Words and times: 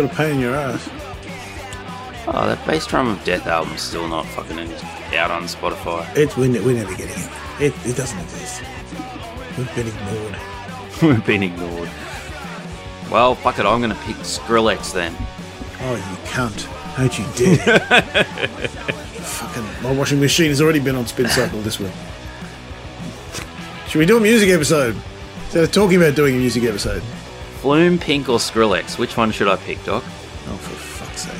got 0.00 0.12
a 0.12 0.16
pain 0.16 0.34
in 0.36 0.40
your 0.40 0.54
ass. 0.54 0.88
Oh, 2.26 2.46
that 2.46 2.64
Bass 2.66 2.86
Drum 2.86 3.08
of 3.08 3.22
Death 3.24 3.46
album's 3.46 3.80
still 3.80 4.08
not 4.08 4.26
fucking 4.26 4.58
out 4.58 5.30
on 5.30 5.42
Spotify. 5.44 6.06
It's 6.16 6.36
we're, 6.36 6.48
ne- 6.48 6.60
we're 6.60 6.74
never 6.76 6.94
getting 6.94 7.22
it. 7.22 7.30
it. 7.60 7.86
It 7.86 7.96
doesn't 7.96 8.18
exist. 8.18 8.62
We've 9.58 9.74
been 9.74 9.88
ignored. 9.88 10.36
We've 11.02 11.26
been 11.26 11.42
ignored. 11.42 11.90
Well, 13.10 13.34
fuck 13.34 13.58
it, 13.58 13.66
I'm 13.66 13.80
gonna 13.80 13.98
pick 14.06 14.16
Skrillex 14.16 14.92
then. 14.92 15.14
Oh, 15.82 15.96
you 15.96 16.16
cunt. 16.28 16.68
Don't 16.96 17.18
you 17.18 17.26
dare. 17.56 17.80
Fucking, 19.20 19.82
my 19.82 19.92
washing 19.92 20.20
machine 20.20 20.48
has 20.48 20.60
already 20.60 20.80
been 20.80 20.96
on 20.96 21.06
spin 21.06 21.28
cycle 21.28 21.60
this 21.60 21.80
week. 21.80 21.92
Should 23.88 23.98
we 23.98 24.06
do 24.06 24.16
a 24.16 24.20
music 24.20 24.50
episode? 24.50 24.96
Instead 25.44 25.64
of 25.64 25.72
talking 25.72 25.96
about 25.96 26.14
doing 26.14 26.36
a 26.36 26.38
music 26.38 26.64
episode. 26.64 27.02
Flume, 27.60 27.98
Pink, 27.98 28.28
or 28.28 28.38
Skrillex? 28.38 28.98
Which 28.98 29.16
one 29.16 29.30
should 29.32 29.48
I 29.48 29.56
pick, 29.56 29.82
Doc? 29.84 30.02
Oh, 30.04 30.56
for 30.56 30.76
fuck's 30.76 31.22
sake. 31.22 31.36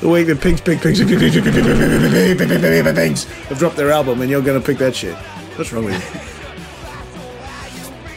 the 0.00 0.08
week 0.08 0.26
that 0.26 0.40
Pink's 0.40 0.60
Pink 0.60 0.82
Pinks, 0.82 0.98
Pinks, 0.98 1.12
Pinks, 1.12 1.34
Pinks, 1.34 1.46
Pinks, 1.46 2.38
Pinks, 2.38 2.82
Pinks, 2.82 2.92
Pinks 2.94 3.24
have 3.48 3.58
dropped 3.58 3.76
their 3.76 3.90
album 3.90 4.20
and 4.22 4.30
you're 4.30 4.42
going 4.42 4.60
to 4.60 4.66
pick 4.66 4.78
that 4.78 4.94
shit. 4.96 5.14
What's 5.56 5.72
wrong 5.72 5.84
with 5.84 5.94
you? 5.94 6.00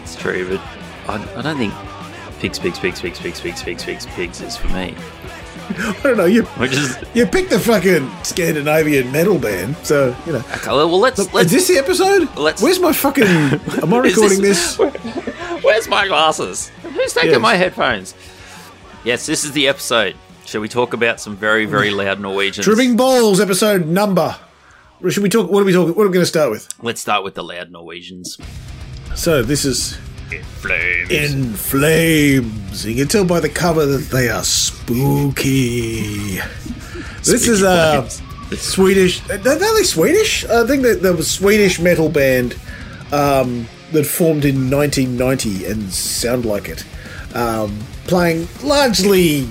It's 0.02 0.16
true, 0.16 0.50
but 0.50 0.60
I, 1.08 1.24
I 1.38 1.42
don't 1.44 1.58
think 1.58 1.74
Pigs, 2.40 2.58
Pigs, 2.60 2.80
Pigs, 2.80 3.00
Pigs, 3.02 3.20
Pigs, 3.20 3.40
Pigs, 3.42 3.62
Pigs, 3.64 3.84
Pigs, 3.84 4.06
Pigs 4.08 4.42
is 4.42 4.58
for 4.58 4.68
me. 4.70 4.96
I 5.70 6.00
don't 6.02 6.16
know. 6.18 6.26
You 6.26 6.44
Which 6.44 6.72
is 6.74 6.98
you 7.14 7.26
picked 7.26 7.50
the 7.50 7.60
fucking 7.60 8.10
Scandinavian 8.24 9.12
metal 9.12 9.38
band, 9.38 9.76
so 9.84 10.16
you 10.26 10.32
know. 10.34 10.40
okay, 10.40 10.68
well, 10.68 10.98
let's 11.00 11.20
Look, 11.20 11.34
let's. 11.34 11.52
is 11.52 11.52
this 11.52 11.68
the 11.68 11.78
episode? 11.84 12.30
let's- 12.38 12.62
Where's 12.62 12.80
my 12.80 12.94
fucking? 12.94 13.26
Am 13.26 13.94
I 13.94 13.98
recording 14.00 14.42
this? 14.42 14.78
Where's 15.68 15.90
my 15.90 16.08
glasses? 16.08 16.70
Who's 16.82 17.12
taking 17.14 17.32
Yes. 17.32 17.42
my 17.42 17.56
headphones? 17.56 18.16
Yes, 19.04 19.26
this 19.26 19.44
is 19.44 19.52
the 19.52 19.68
episode. 19.68 20.16
Shall 20.46 20.62
we 20.62 20.70
talk 20.70 20.94
about 20.94 21.20
some 21.20 21.36
very, 21.36 21.66
very 21.66 21.90
loud 21.92 22.22
Norwegians? 22.22 22.64
Tripping 22.64 22.96
balls 22.96 23.42
episode 23.42 23.86
number. 23.86 24.34
Or 25.04 25.12
Should 25.12 25.24
we 25.24 25.30
talk? 25.30 25.52
What 25.52 25.62
are 25.62 25.66
we 25.66 25.74
talking? 25.74 25.94
What 25.94 26.06
are 26.06 26.08
we 26.08 26.14
going 26.14 26.24
to 26.24 26.26
start 26.26 26.52
with? 26.52 26.70
Let's 26.82 27.02
start 27.02 27.26
with 27.26 27.36
the 27.36 27.44
loud 27.44 27.70
Norwegians. 27.70 28.38
So 29.14 29.44
this 29.44 29.66
is 29.66 29.98
In 30.32 30.42
flames. 30.44 31.12
in 31.12 31.54
flames. 31.54 32.86
You 32.86 32.96
can 32.96 33.10
tell 33.10 33.26
by 33.26 33.42
the 33.42 33.50
cover 33.50 33.86
that 33.86 34.10
they 34.10 34.30
are 34.30 34.46
spooky. 34.46 36.38
This 37.26 37.46
is 37.46 37.62
a 37.62 38.08
flames. 38.08 38.62
Swedish. 38.62 39.30
Are 39.30 39.38
they 39.38 39.84
Swedish? 39.84 40.46
I 40.46 40.66
think 40.66 40.84
that 40.84 41.02
there 41.02 41.12
was 41.12 41.28
a 41.28 41.30
Swedish 41.30 41.78
metal 41.82 42.08
band 42.08 42.56
um, 43.12 43.68
that 43.92 44.06
formed 44.06 44.46
in 44.46 44.70
1990 44.70 45.66
and 45.66 45.92
sound 45.92 46.46
like 46.46 46.68
it, 46.70 46.84
um, 47.36 47.78
playing 48.08 48.48
largely 48.64 49.48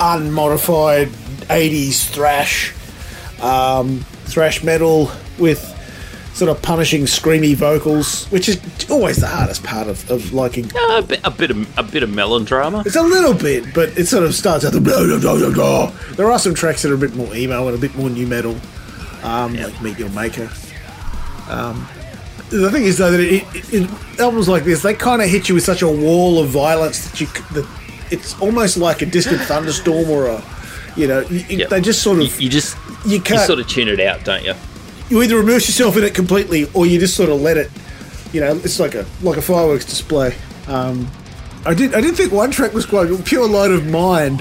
unmodified 0.00 1.08
80s 1.48 2.08
thrash, 2.10 2.72
um, 3.42 4.00
thrash 4.24 4.62
metal 4.62 5.10
with 5.38 5.76
sort 6.34 6.50
of 6.50 6.62
punishing, 6.62 7.02
screamy 7.02 7.54
vocals, 7.54 8.24
which 8.26 8.48
is 8.48 8.58
always 8.90 9.16
the 9.18 9.26
hardest 9.26 9.62
part 9.64 9.88
of, 9.88 10.08
of 10.10 10.32
liking 10.32 10.64
Uh, 10.74 10.98
a, 10.98 11.02
bit, 11.02 11.20
a 11.24 11.30
bit 11.30 11.50
of 11.50 11.78
a 11.78 11.82
bit 11.82 12.02
of 12.02 12.10
melodrama. 12.10 12.82
it's 12.86 12.96
a 12.96 13.02
little 13.02 13.34
bit, 13.34 13.74
but 13.74 13.90
it 13.98 14.06
sort 14.06 14.22
of 14.24 14.34
starts 14.34 14.64
out 14.64 14.72
the 14.72 14.80
blah, 14.80 15.04
blah, 15.04 15.18
blah, 15.18 15.36
blah, 15.36 15.50
blah. 15.52 15.92
There 16.14 16.30
are 16.30 16.38
some 16.38 16.54
tracks 16.54 16.82
that 16.82 16.90
are 16.90 16.94
a 16.94 16.98
bit 16.98 17.14
more 17.14 17.34
emo 17.34 17.66
and 17.66 17.76
a 17.76 17.80
bit 17.80 17.94
more 17.96 18.08
new 18.08 18.26
metal, 18.26 18.56
um, 19.22 19.54
like 19.54 19.82
Meet 19.82 19.98
Your 19.98 20.08
Maker. 20.10 20.48
Um, 21.48 21.86
the 22.50 22.70
thing 22.70 22.84
is, 22.84 22.98
though, 22.98 23.10
that 23.10 23.20
it, 23.20 23.44
it, 23.54 23.74
it, 23.74 24.20
albums 24.20 24.48
like 24.48 24.64
this, 24.64 24.82
they 24.82 24.94
kind 24.94 25.22
of 25.22 25.28
hit 25.28 25.48
you 25.48 25.54
with 25.54 25.64
such 25.64 25.82
a 25.82 25.88
wall 25.88 26.38
of 26.42 26.48
violence 26.48 27.08
that 27.08 27.20
you 27.20 27.26
that 27.54 27.66
it's 28.10 28.38
almost 28.40 28.76
like 28.76 29.02
a 29.02 29.06
distant 29.06 29.40
thunderstorm 29.42 30.10
or 30.10 30.26
a, 30.26 30.42
you 30.96 31.06
know, 31.06 31.20
you, 31.20 31.58
Yep. 31.58 31.68
they 31.70 31.80
just 31.80 32.02
sort 32.02 32.18
of 32.18 32.24
You, 32.24 32.44
you 32.44 32.50
just 32.50 32.76
you 33.04 33.12
you 33.12 33.20
can't 33.20 33.46
sort 33.46 33.60
of 33.60 33.68
tune 33.68 33.88
it 33.88 34.00
out, 34.00 34.24
don't 34.24 34.44
you? 34.44 34.54
you 35.08 35.22
either 35.22 35.38
immerse 35.38 35.66
yourself 35.66 35.96
in 35.96 36.04
it 36.04 36.14
completely 36.14 36.70
or 36.72 36.86
you 36.86 36.98
just 37.00 37.16
sort 37.16 37.28
of 37.30 37.40
let 37.40 37.56
it 37.56 37.68
you 38.32 38.40
know 38.40 38.54
it's 38.62 38.78
like 38.78 38.94
a 38.94 39.04
like 39.22 39.36
a 39.36 39.42
fireworks 39.42 39.84
display 39.84 40.32
um, 40.68 41.04
i 41.66 41.74
did 41.74 41.92
i 41.96 42.00
did 42.00 42.14
think 42.14 42.30
one 42.30 42.52
track 42.52 42.72
was 42.72 42.86
quite 42.86 43.08
pure 43.24 43.48
light 43.48 43.72
of 43.72 43.84
mind 43.88 44.40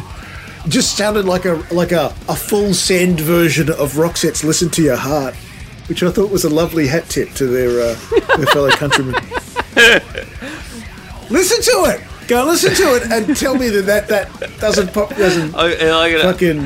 just 0.68 0.96
sounded 0.96 1.26
like 1.26 1.46
a 1.46 1.54
like 1.72 1.92
a, 1.92 2.14
a 2.28 2.36
full 2.36 2.72
send 2.76 3.20
version 3.20 3.68
of 3.72 3.94
roxette's 3.98 4.44
listen 4.44 4.70
to 4.70 4.84
your 4.84 4.96
heart 4.96 5.34
which 5.90 6.04
i 6.04 6.10
thought 6.12 6.30
was 6.32 6.44
a 6.46 6.50
lovely 6.50 6.88
hat 6.88 7.08
tip 7.10 7.32
to 7.34 7.46
their 7.48 7.70
uh, 7.82 7.96
their 8.38 8.46
fellow 8.48 8.70
countrymen 8.72 9.16
listen 11.30 11.62
to 11.62 11.86
it 11.92 12.02
go 12.28 12.46
listen 12.46 12.74
to 12.76 12.96
it 12.96 13.12
and 13.12 13.36
tell 13.36 13.56
me 13.56 13.70
that 13.70 13.86
that, 14.08 14.08
that 14.08 14.60
doesn't 14.60 14.94
pop 14.94 15.10
doesn't 15.10 15.56
I, 15.56 15.66
I, 15.74 16.12
gotta- 16.12 16.24
fucking 16.34 16.60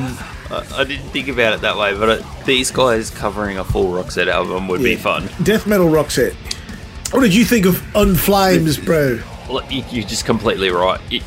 I, 0.50 0.80
I 0.80 0.84
didn't 0.84 1.08
think 1.08 1.28
about 1.28 1.54
it 1.54 1.60
that 1.62 1.76
way, 1.76 1.94
but 1.96 2.20
uh 2.20 2.44
these 2.44 2.70
guys 2.70 3.10
covering 3.10 3.58
a 3.58 3.64
full 3.64 3.92
Roxette 3.92 4.28
album 4.28 4.68
would 4.68 4.82
be 4.82 4.96
fun. 4.96 5.28
death 5.42 5.66
metal 5.66 5.88
roxette 5.88 6.34
what 7.12 7.20
did 7.20 7.34
you 7.34 7.44
think 7.44 7.66
of 7.66 7.82
In 7.96 8.14
Flames 8.14 8.78
bro 8.78 9.20
you- 9.70 9.84
You're 9.90 10.06
just 10.06 10.24
completely 10.26 10.70
right. 10.70 11.00
You, 11.10 11.20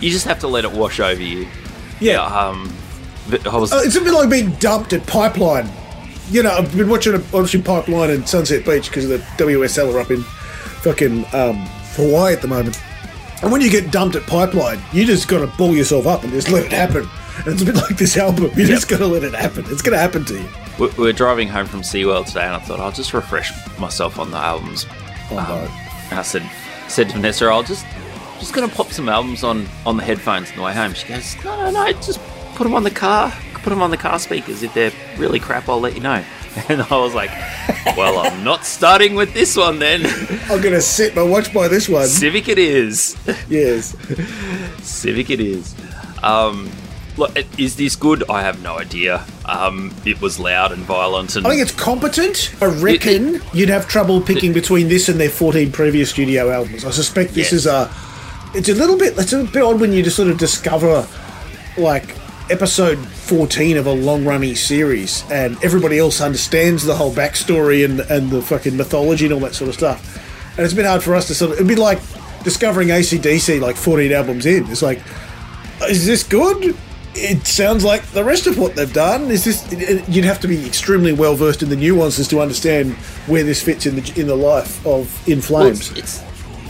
you 0.00 0.10
just 0.10 0.26
have 0.26 0.38
to 0.40 0.48
let 0.48 0.64
it 0.64 0.72
wash 0.72 1.00
over 1.00 1.22
you. 1.22 1.48
Yeah. 2.00 2.22
Um, 2.22 2.72
I 3.50 3.56
was. 3.56 3.72
Uh, 3.72 3.80
it's 3.84 3.96
a 3.96 4.00
bit 4.00 4.12
like 4.12 4.28
being 4.30 4.50
dumped 4.52 4.92
at 4.92 5.06
Pipeline. 5.06 5.68
You 6.30 6.42
know, 6.44 6.50
I've 6.50 6.76
been 6.76 6.88
watching 6.88 7.20
watching 7.32 7.62
Pipeline 7.62 8.10
and 8.10 8.28
Sunset 8.28 8.64
Beach 8.64 8.88
because 8.88 9.08
the 9.08 9.18
WSL 9.36 9.92
are 9.92 10.00
up 10.00 10.10
in 10.10 10.22
fucking 10.82 11.24
um, 11.32 11.56
Hawaii 11.96 12.32
at 12.32 12.40
the 12.40 12.48
moment. 12.48 12.80
And 13.42 13.50
when 13.50 13.60
you 13.60 13.70
get 13.70 13.90
dumped 13.90 14.16
at 14.16 14.26
Pipeline, 14.26 14.80
you 14.92 15.04
just 15.04 15.26
got 15.26 15.40
to 15.40 15.46
ball 15.56 15.74
yourself 15.74 16.06
up 16.06 16.22
and 16.22 16.32
just 16.32 16.50
let 16.50 16.64
it 16.66 16.72
happen. 16.72 17.08
And 17.38 17.48
it's 17.48 17.62
a 17.62 17.64
bit 17.64 17.74
like 17.74 17.96
this 17.96 18.16
album. 18.16 18.50
You 18.54 18.66
just 18.66 18.88
got 18.88 18.98
to 18.98 19.06
let 19.06 19.24
it 19.24 19.34
happen. 19.34 19.64
It's 19.68 19.82
going 19.82 19.94
to 19.94 19.98
happen 19.98 20.24
to 20.26 20.34
you. 20.34 20.48
we, 20.78 20.88
we 20.88 21.04
were 21.04 21.12
driving 21.12 21.48
home 21.48 21.66
from 21.66 21.80
SeaWorld 21.80 22.26
today, 22.26 22.44
and 22.44 22.54
I 22.54 22.58
thought 22.58 22.80
I'll 22.80 22.92
just 22.92 23.14
refresh 23.14 23.50
myself 23.78 24.18
on 24.18 24.30
the 24.30 24.36
albums. 24.36 24.86
Oh, 25.30 25.36
no. 25.36 26.08
And 26.10 26.18
I 26.18 26.22
said, 26.22 26.48
said 26.88 27.08
to 27.08 27.14
Vanessa, 27.14 27.46
I'll 27.46 27.62
just 27.62 27.86
just 28.38 28.54
gonna 28.54 28.68
pop 28.68 28.90
some 28.90 29.08
albums 29.08 29.44
on 29.44 29.68
on 29.84 29.98
the 29.98 30.02
headphones 30.02 30.50
on 30.50 30.56
the 30.56 30.62
way 30.62 30.72
home. 30.72 30.94
She 30.94 31.06
goes, 31.06 31.36
No, 31.44 31.56
no, 31.56 31.70
no, 31.70 31.92
just 32.00 32.20
put 32.54 32.64
them 32.64 32.74
on 32.74 32.84
the 32.84 32.90
car. 32.90 33.32
Put 33.62 33.70
them 33.70 33.82
on 33.82 33.90
the 33.90 33.96
car 33.96 34.18
speakers. 34.18 34.62
If 34.62 34.72
they're 34.74 34.92
really 35.18 35.38
crap, 35.40 35.68
I'll 35.68 35.80
let 35.80 35.94
you 35.94 36.00
know. 36.00 36.24
And 36.68 36.82
I 36.82 36.96
was 36.96 37.14
like, 37.14 37.30
Well, 37.96 38.18
I'm 38.18 38.42
not 38.42 38.64
starting 38.66 39.14
with 39.14 39.32
this 39.34 39.56
one 39.56 39.78
then. 39.78 40.04
I'm 40.50 40.60
going 40.60 40.74
to 40.74 40.82
sit 40.82 41.14
my 41.14 41.22
watch 41.22 41.54
by 41.54 41.68
this 41.68 41.88
one. 41.88 42.08
Civic 42.08 42.48
it 42.48 42.58
is. 42.58 43.16
Yes. 43.48 43.94
Civic 44.82 45.30
it 45.30 45.38
is. 45.40 45.74
Um, 46.24 46.68
look, 47.16 47.36
is 47.58 47.76
this 47.76 47.94
good? 47.94 48.28
I 48.28 48.42
have 48.42 48.62
no 48.62 48.78
idea. 48.78 49.24
Um, 49.44 49.94
it 50.04 50.20
was 50.20 50.40
loud 50.40 50.72
and 50.72 50.82
violent, 50.82 51.36
and 51.36 51.46
I 51.46 51.50
think 51.50 51.62
it's 51.62 51.72
competent. 51.72 52.52
I 52.60 52.66
reckon 52.66 53.40
you'd 53.52 53.68
have 53.68 53.86
trouble 53.88 54.20
picking 54.20 54.52
between 54.52 54.88
this 54.88 55.08
and 55.08 55.20
their 55.20 55.30
14 55.30 55.70
previous 55.72 56.10
studio 56.10 56.50
albums. 56.50 56.84
I 56.84 56.90
suspect 56.90 57.30
this 57.34 57.52
Yes. 57.52 57.52
is 57.52 57.66
a. 57.66 57.90
It's 58.54 58.68
a 58.68 58.74
little 58.74 58.98
bit. 58.98 59.16
It's 59.16 59.32
a 59.32 59.44
bit 59.44 59.62
odd 59.62 59.80
when 59.80 59.92
you 59.92 60.02
just 60.02 60.16
sort 60.16 60.28
of 60.28 60.36
discover, 60.38 61.06
like, 61.78 62.16
episode 62.50 62.98
14 62.98 63.76
of 63.76 63.86
a 63.86 63.92
long 63.92 64.24
running 64.24 64.54
series 64.56 65.24
and 65.30 65.56
everybody 65.64 65.98
else 65.98 66.20
understands 66.20 66.84
the 66.84 66.94
whole 66.94 67.12
backstory 67.12 67.84
and, 67.84 68.00
and 68.00 68.30
the 68.30 68.42
fucking 68.42 68.76
mythology 68.76 69.24
and 69.26 69.34
all 69.34 69.40
that 69.40 69.54
sort 69.54 69.68
of 69.68 69.74
stuff. 69.74 70.16
And 70.56 70.64
it's 70.64 70.74
been 70.74 70.84
hard 70.86 71.02
for 71.02 71.14
us 71.14 71.26
to 71.28 71.34
sort 71.34 71.52
of. 71.52 71.56
It'd 71.58 71.68
be 71.68 71.76
like 71.76 72.00
discovering 72.42 72.88
ACDC 72.88 73.60
like 73.60 73.76
14 73.76 74.12
albums 74.12 74.46
in. 74.46 74.66
It's 74.66 74.82
like, 74.82 75.00
is 75.88 76.04
this 76.06 76.22
good? 76.22 76.76
It 77.14 77.46
sounds 77.46 77.84
like 77.84 78.02
the 78.10 78.22
rest 78.24 78.46
of 78.46 78.58
what 78.58 78.74
they've 78.76 78.92
done. 78.92 79.30
Is 79.30 79.44
this? 79.44 80.08
You'd 80.08 80.24
have 80.24 80.40
to 80.40 80.48
be 80.48 80.64
extremely 80.66 81.12
well 81.12 81.34
versed 81.34 81.62
in 81.62 81.68
the 81.68 81.76
nuances 81.76 82.28
to 82.28 82.40
understand 82.40 82.94
where 83.26 83.42
this 83.42 83.62
fits 83.62 83.86
in 83.86 83.96
the 83.96 84.20
in 84.20 84.26
the 84.26 84.36
life 84.36 84.84
of 84.86 85.06
In 85.28 85.38
Well, 85.38 85.42
Flames. 85.72 85.90
it's, 85.92 86.22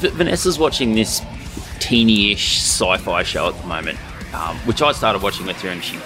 it's 0.03 0.15
Vanessa's 0.15 0.59
watching 0.59 0.95
this 0.95 1.21
teeny-ish 1.79 2.59
sci-fi 2.59 3.23
show 3.23 3.49
at 3.49 3.61
the 3.61 3.67
moment, 3.67 3.99
um, 4.35 4.57
which 4.59 4.83
I 4.83 4.93
started 4.93 5.23
watching 5.23 5.47
with 5.47 5.61
her, 5.63 5.69
and 5.69 5.83
she 5.83 5.99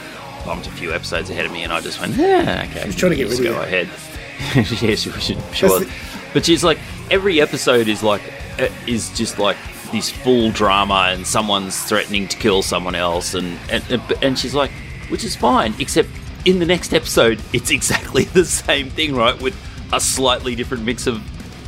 bumped 0.44 0.66
a 0.66 0.70
few 0.70 0.92
episodes 0.92 1.30
ahead 1.30 1.46
of 1.46 1.52
me, 1.52 1.62
and 1.64 1.72
I 1.72 1.80
just 1.80 2.00
went, 2.00 2.14
yeah, 2.16 2.66
okay. 2.70 2.84
She's 2.86 2.96
trying 2.96 3.10
to 3.12 3.16
get 3.16 3.28
rid 3.30 3.38
of 3.38 3.44
go 3.44 3.50
you. 3.52 3.58
ahead. 3.60 3.88
yeah, 4.56 4.62
she, 4.94 5.10
she, 5.10 5.36
she 5.52 5.64
was. 5.66 5.80
the- 5.86 5.90
But 6.32 6.44
she's 6.44 6.64
like, 6.64 6.78
every 7.10 7.40
episode 7.40 7.88
is 7.88 8.02
like, 8.02 8.22
uh, 8.58 8.68
is 8.86 9.10
just 9.16 9.38
like 9.38 9.56
this 9.92 10.10
full 10.10 10.50
drama, 10.50 11.10
and 11.12 11.26
someone's 11.26 11.80
threatening 11.84 12.28
to 12.28 12.36
kill 12.36 12.62
someone 12.62 12.94
else, 12.94 13.34
and 13.34 13.58
and 13.70 13.84
and, 13.90 14.02
and 14.22 14.38
she's 14.38 14.54
like, 14.54 14.70
which 15.08 15.24
is 15.24 15.36
fine, 15.36 15.74
except 15.78 16.08
in 16.44 16.58
the 16.58 16.66
next 16.66 16.92
episode, 16.92 17.40
it's 17.52 17.70
exactly 17.78 18.24
the 18.24 18.44
same 18.44 18.90
thing, 18.90 19.14
right? 19.14 19.40
With 19.40 19.56
a 19.92 20.00
slightly 20.00 20.54
different 20.54 20.84
mix 20.84 21.06
of 21.06 21.18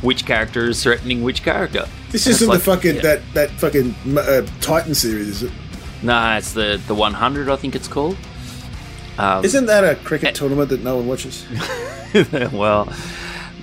which 0.03 0.25
character 0.25 0.65
is 0.69 0.83
threatening 0.83 1.23
which 1.23 1.41
character. 1.43 1.87
This 2.11 2.25
And 2.27 2.35
isn't 2.35 2.47
like, 2.49 2.59
the 2.59 2.65
fucking 2.65 2.95
yeah. 2.97 3.01
that 3.01 3.21
that 3.33 3.49
fucking 3.51 3.95
uh, 4.17 4.45
Titan 4.61 4.93
series, 4.93 5.27
is 5.29 5.43
it? 5.43 5.51
Nah, 6.01 6.37
it's 6.37 6.53
the 6.53 6.81
the 6.87 6.95
100. 6.95 7.49
I 7.49 7.55
think 7.55 7.75
it's 7.75 7.87
called. 7.87 8.17
Um, 9.17 9.43
Isn't 9.43 9.65
that 9.65 9.83
a 9.83 9.95
cricket 9.95 10.35
tournament 10.35 10.69
that 10.69 10.83
no 10.83 10.97
one 10.97 11.07
watches? 11.07 11.45
well, 12.53 12.91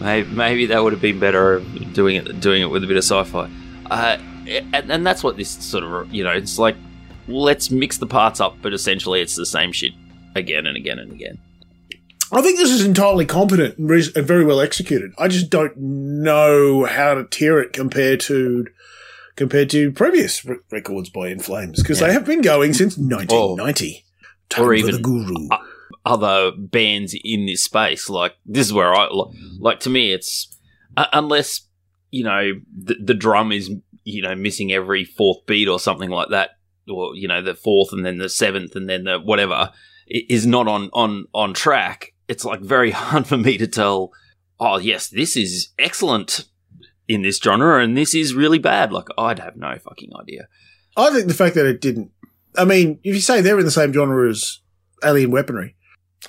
maybe, 0.01 0.29
maybe 0.31 0.67
that 0.67 0.83
would 0.83 0.93
have 0.93 1.03
been 1.03 1.21
better 1.21 1.61
doing 1.93 2.17
it 2.17 2.41
doing 2.41 2.63
it 2.63 2.67
with 2.67 2.83
a 2.83 2.87
bit 2.87 2.97
of 2.97 3.05
sci-fi. 3.05 3.51
Uh, 3.91 4.19
and, 4.49 4.91
and 4.91 5.07
that's 5.07 5.23
what 5.23 5.37
this 5.37 5.51
sort 5.51 5.85
of 5.85 6.13
you 6.13 6.25
know 6.25 6.33
it's 6.33 6.59
like 6.59 6.77
let's 7.29 7.71
mix 7.71 7.99
the 7.99 8.07
parts 8.07 8.41
up, 8.41 8.57
but 8.63 8.73
essentially 8.75 9.21
it's 9.21 9.37
the 9.37 9.47
same 9.47 9.73
shit 9.73 9.93
again 10.35 10.67
and 10.67 10.77
again 10.77 10.99
and 10.99 11.13
again. 11.13 11.39
I 12.33 12.43
think 12.43 12.59
this 12.59 12.71
is 12.71 12.85
entirely 12.85 13.27
competent 13.27 13.79
and 13.79 13.89
and 13.91 14.27
very 14.27 14.45
well 14.45 14.61
executed. 14.61 15.13
I 15.19 15.29
just 15.29 15.51
don't 15.51 15.77
know 15.77 16.85
how 16.85 17.15
to 17.15 17.25
tier 17.25 17.61
it 17.61 17.73
compared 17.73 18.21
to 18.21 18.67
compared 19.37 19.71
to 19.71 19.91
previous 19.93 20.45
r- 20.47 20.57
records 20.71 21.11
by 21.11 21.29
In 21.29 21.39
Flames 21.41 21.83
because 21.83 22.01
Yeah. 22.01 22.09
they 22.09 22.13
have 22.13 22.25
been 22.27 22.41
going 22.43 22.73
since 22.75 22.97
1990. 22.97 24.05
Time 24.49 24.63
Or 24.63 24.67
for 24.69 24.75
even- 24.75 24.95
the 24.97 25.01
Guru. 25.01 25.49
uh, 25.51 25.59
Other 26.07 26.53
bands 26.57 27.17
in 27.25 27.47
this 27.47 27.65
space, 27.65 28.11
like 28.11 28.35
this 28.45 28.67
is 28.67 28.73
where 28.73 28.95
I 28.95 29.09
li- 29.11 29.33
like 29.59 29.81
to 29.81 29.91
me, 29.91 30.13
it's 30.13 30.49
uh, 30.99 31.07
unless 31.15 31.63
you 32.11 32.25
know 32.25 32.53
the, 32.77 32.95
the 33.03 33.15
drum 33.15 33.53
is 33.53 33.71
you 34.05 34.21
know 34.21 34.35
missing 34.35 34.71
every 34.71 35.05
fourth 35.05 35.47
beat 35.47 35.67
or 35.67 35.81
something 35.81 36.11
like 36.11 36.29
that, 36.29 36.51
or 36.89 37.17
you 37.17 37.27
know 37.27 37.41
the 37.41 37.55
fourth 37.55 37.93
and 37.93 38.05
then 38.05 38.19
the 38.19 38.29
seventh 38.29 38.77
and 38.77 38.87
then 38.89 39.05
the 39.05 39.19
whatever 39.19 39.71
is 40.07 40.45
not 40.47 40.69
on 40.69 40.91
on 40.93 41.25
on 41.33 41.55
track. 41.55 42.13
It's 42.29 42.45
like 42.45 42.61
very 42.61 42.91
hard 43.01 43.27
for 43.27 43.39
me 43.39 43.57
to 43.57 43.67
tell. 43.67 44.13
Oh 44.61 44.77
yes, 44.77 45.09
this 45.09 45.37
is 45.39 45.69
excellent 45.79 46.45
in 47.09 47.23
this 47.23 47.39
genre, 47.39 47.83
and 47.83 47.97
this 47.97 48.15
is 48.15 48.35
really 48.35 48.59
bad. 48.59 48.93
Like 48.93 49.09
I'd 49.19 49.39
have 49.39 49.57
no 49.57 49.77
fucking 49.79 50.11
idea. 50.21 50.49
I 50.97 51.11
think 51.11 51.27
the 51.29 51.35
fact 51.35 51.55
that 51.57 51.67
it 51.67 51.81
didn't. 51.81 52.11
I 52.57 52.65
mean, 52.65 53.01
if 53.03 53.15
you 53.15 53.21
say 53.21 53.41
they're 53.41 53.59
in 53.59 53.65
the 53.65 53.71
same 53.71 53.93
genre 53.93 54.31
as 54.31 54.61
Alien 55.05 55.31
Weaponry, 55.33 55.75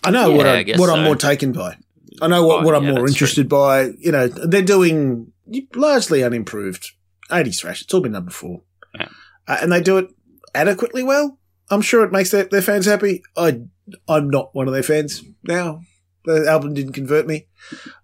I 0.03 0.11
know 0.11 0.31
what, 0.31 0.45
Yeah, 0.45 0.51
I, 0.53 0.75
I 0.75 0.79
what 0.79 0.89
I'm 0.89 0.97
so. 0.99 1.03
more 1.03 1.15
taken 1.15 1.51
by. 1.51 1.77
I 2.21 2.27
know 2.27 2.45
what, 2.45 2.61
Oh, 2.61 2.65
what 2.65 2.75
I'm 2.75 2.85
yeah, 2.85 2.93
more 2.93 3.07
interested 3.07 3.47
by. 3.47 3.91
You 3.99 4.11
know, 4.11 4.27
they're 4.27 4.61
doing 4.61 5.31
largely 5.75 6.23
unimproved 6.23 6.91
80s 7.29 7.59
thrash. 7.59 7.81
It's 7.83 7.93
all 7.93 8.01
been 8.01 8.13
done 8.13 8.25
before. 8.25 8.61
Yeah. 8.97 9.09
Uh, 9.47 9.57
and 9.61 9.71
they 9.71 9.81
do 9.81 9.97
it 9.97 10.07
adequately 10.55 11.03
well. 11.03 11.37
I'm 11.69 11.81
sure 11.81 12.03
it 12.03 12.11
makes 12.11 12.31
their, 12.31 12.45
their 12.45 12.61
fans 12.61 12.85
happy. 12.85 13.21
I, 13.37 13.61
I'm 14.07 14.29
not 14.29 14.55
one 14.55 14.67
of 14.67 14.73
their 14.73 14.83
fans 14.83 15.23
now. 15.43 15.81
The 16.23 16.47
album 16.49 16.73
didn't 16.73 16.93
convert 16.93 17.27
me. 17.27 17.47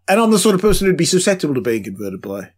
And 0.08 0.20
I'm 0.20 0.30
the 0.32 0.38
sort 0.40 0.54
of 0.56 0.62
person 0.62 0.86
who'd 0.88 0.98
be 0.98 1.06
susceptible 1.06 1.56
to 1.56 1.62
being 1.62 1.84
converted 1.84 2.22
by 2.22 2.52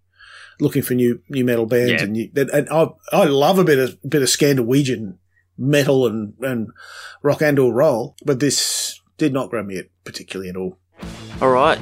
looking 0.60 0.82
for 0.82 0.94
new 0.94 1.22
new 1.30 1.44
metal 1.46 1.66
bands 1.66 1.92
Yeah. 1.94 2.04
and 2.04 2.14
new, 2.14 2.30
and, 2.36 2.70
I 2.70 2.88
I 3.12 3.26
love 3.26 3.60
a 3.60 3.64
bit 3.64 3.80
of 3.80 3.98
bit 4.08 4.22
of 4.22 4.30
Scandinavian 4.30 5.20
metal 5.58 6.08
and 6.08 6.34
and 6.42 6.68
rock 7.22 7.42
and 7.42 7.60
or 7.60 7.74
roll, 7.74 8.16
but 8.26 8.40
this 8.40 9.00
did 9.18 9.34
not 9.34 9.50
grab 9.50 9.66
me 9.66 9.82
particularly 10.04 10.50
at 10.50 10.56
all. 10.58 10.78
All 11.42 11.52
right, 11.52 11.80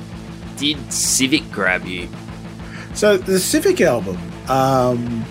did 0.57 0.77
Civic 0.91 1.49
grab 1.51 1.85
you? 1.85 2.07
So 2.93 3.17
the 3.17 3.39
Civic 3.39 3.79
album, 3.81 4.17
um, 4.49 5.25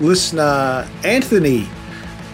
listener 0.00 0.86
Anthony 1.04 1.66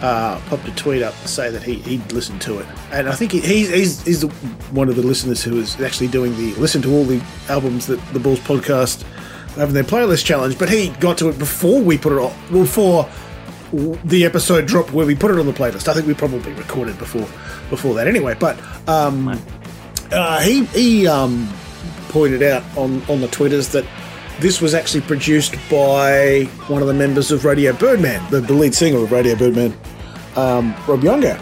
uh, 0.01 0.39
popped 0.47 0.67
a 0.67 0.75
tweet 0.75 1.01
up 1.01 1.13
to 1.21 1.27
say 1.27 1.49
that 1.49 1.63
he 1.63 1.75
he'd 1.75 2.11
listened 2.11 2.41
to 2.41 2.59
it, 2.59 2.65
and 2.91 3.07
I 3.07 3.13
think 3.15 3.31
he, 3.31 3.39
he's 3.39 3.69
he's, 3.69 4.01
he's 4.05 4.21
the, 4.21 4.27
one 4.71 4.89
of 4.89 4.95
the 4.97 5.01
listeners 5.03 5.41
who 5.43 5.57
is 5.59 5.79
actually 5.79 6.09
doing 6.09 6.35
the 6.35 6.53
listen 6.55 6.81
to 6.81 6.91
all 6.93 7.05
the 7.05 7.21
albums 7.47 7.87
that 7.87 8.05
the 8.13 8.19
Bulls 8.19 8.39
podcast 8.41 9.05
having 9.55 9.73
their 9.73 9.83
playlist 9.83 10.25
challenge. 10.25 10.57
But 10.57 10.69
he 10.69 10.89
got 10.99 11.17
to 11.19 11.29
it 11.29 11.39
before 11.39 11.81
we 11.81 11.97
put 11.97 12.13
it 12.13 12.19
on, 12.19 12.33
before 12.51 13.09
the 13.71 14.25
episode 14.25 14.65
dropped 14.65 14.93
where 14.93 15.05
we 15.05 15.15
put 15.15 15.31
it 15.31 15.39
on 15.39 15.45
the 15.45 15.53
playlist. 15.53 15.87
I 15.87 15.93
think 15.93 16.07
we 16.07 16.13
probably 16.13 16.53
recorded 16.53 16.97
before 16.97 17.27
before 17.69 17.93
that 17.95 18.07
anyway. 18.07 18.35
But 18.39 18.59
um, 18.87 19.39
uh, 20.11 20.39
he 20.41 20.65
he 20.65 21.07
um, 21.07 21.51
pointed 22.09 22.43
out 22.43 22.63
on 22.77 23.01
on 23.09 23.21
the 23.21 23.27
twitters 23.27 23.69
that 23.69 23.85
this 24.39 24.61
was 24.61 24.73
actually 24.73 25.01
produced 25.01 25.55
by 25.69 26.43
one 26.67 26.81
of 26.81 26.87
the 26.87 26.93
members 26.93 27.31
of 27.31 27.45
Radio 27.45 27.71
Birdman, 27.73 28.29
the, 28.31 28.41
the 28.41 28.53
lead 28.53 28.75
singer 28.75 28.97
of 28.97 29.11
Radio 29.11 29.35
Birdman, 29.35 29.73
um, 30.35 30.75
Rob 30.87 31.03
Younger. 31.03 31.39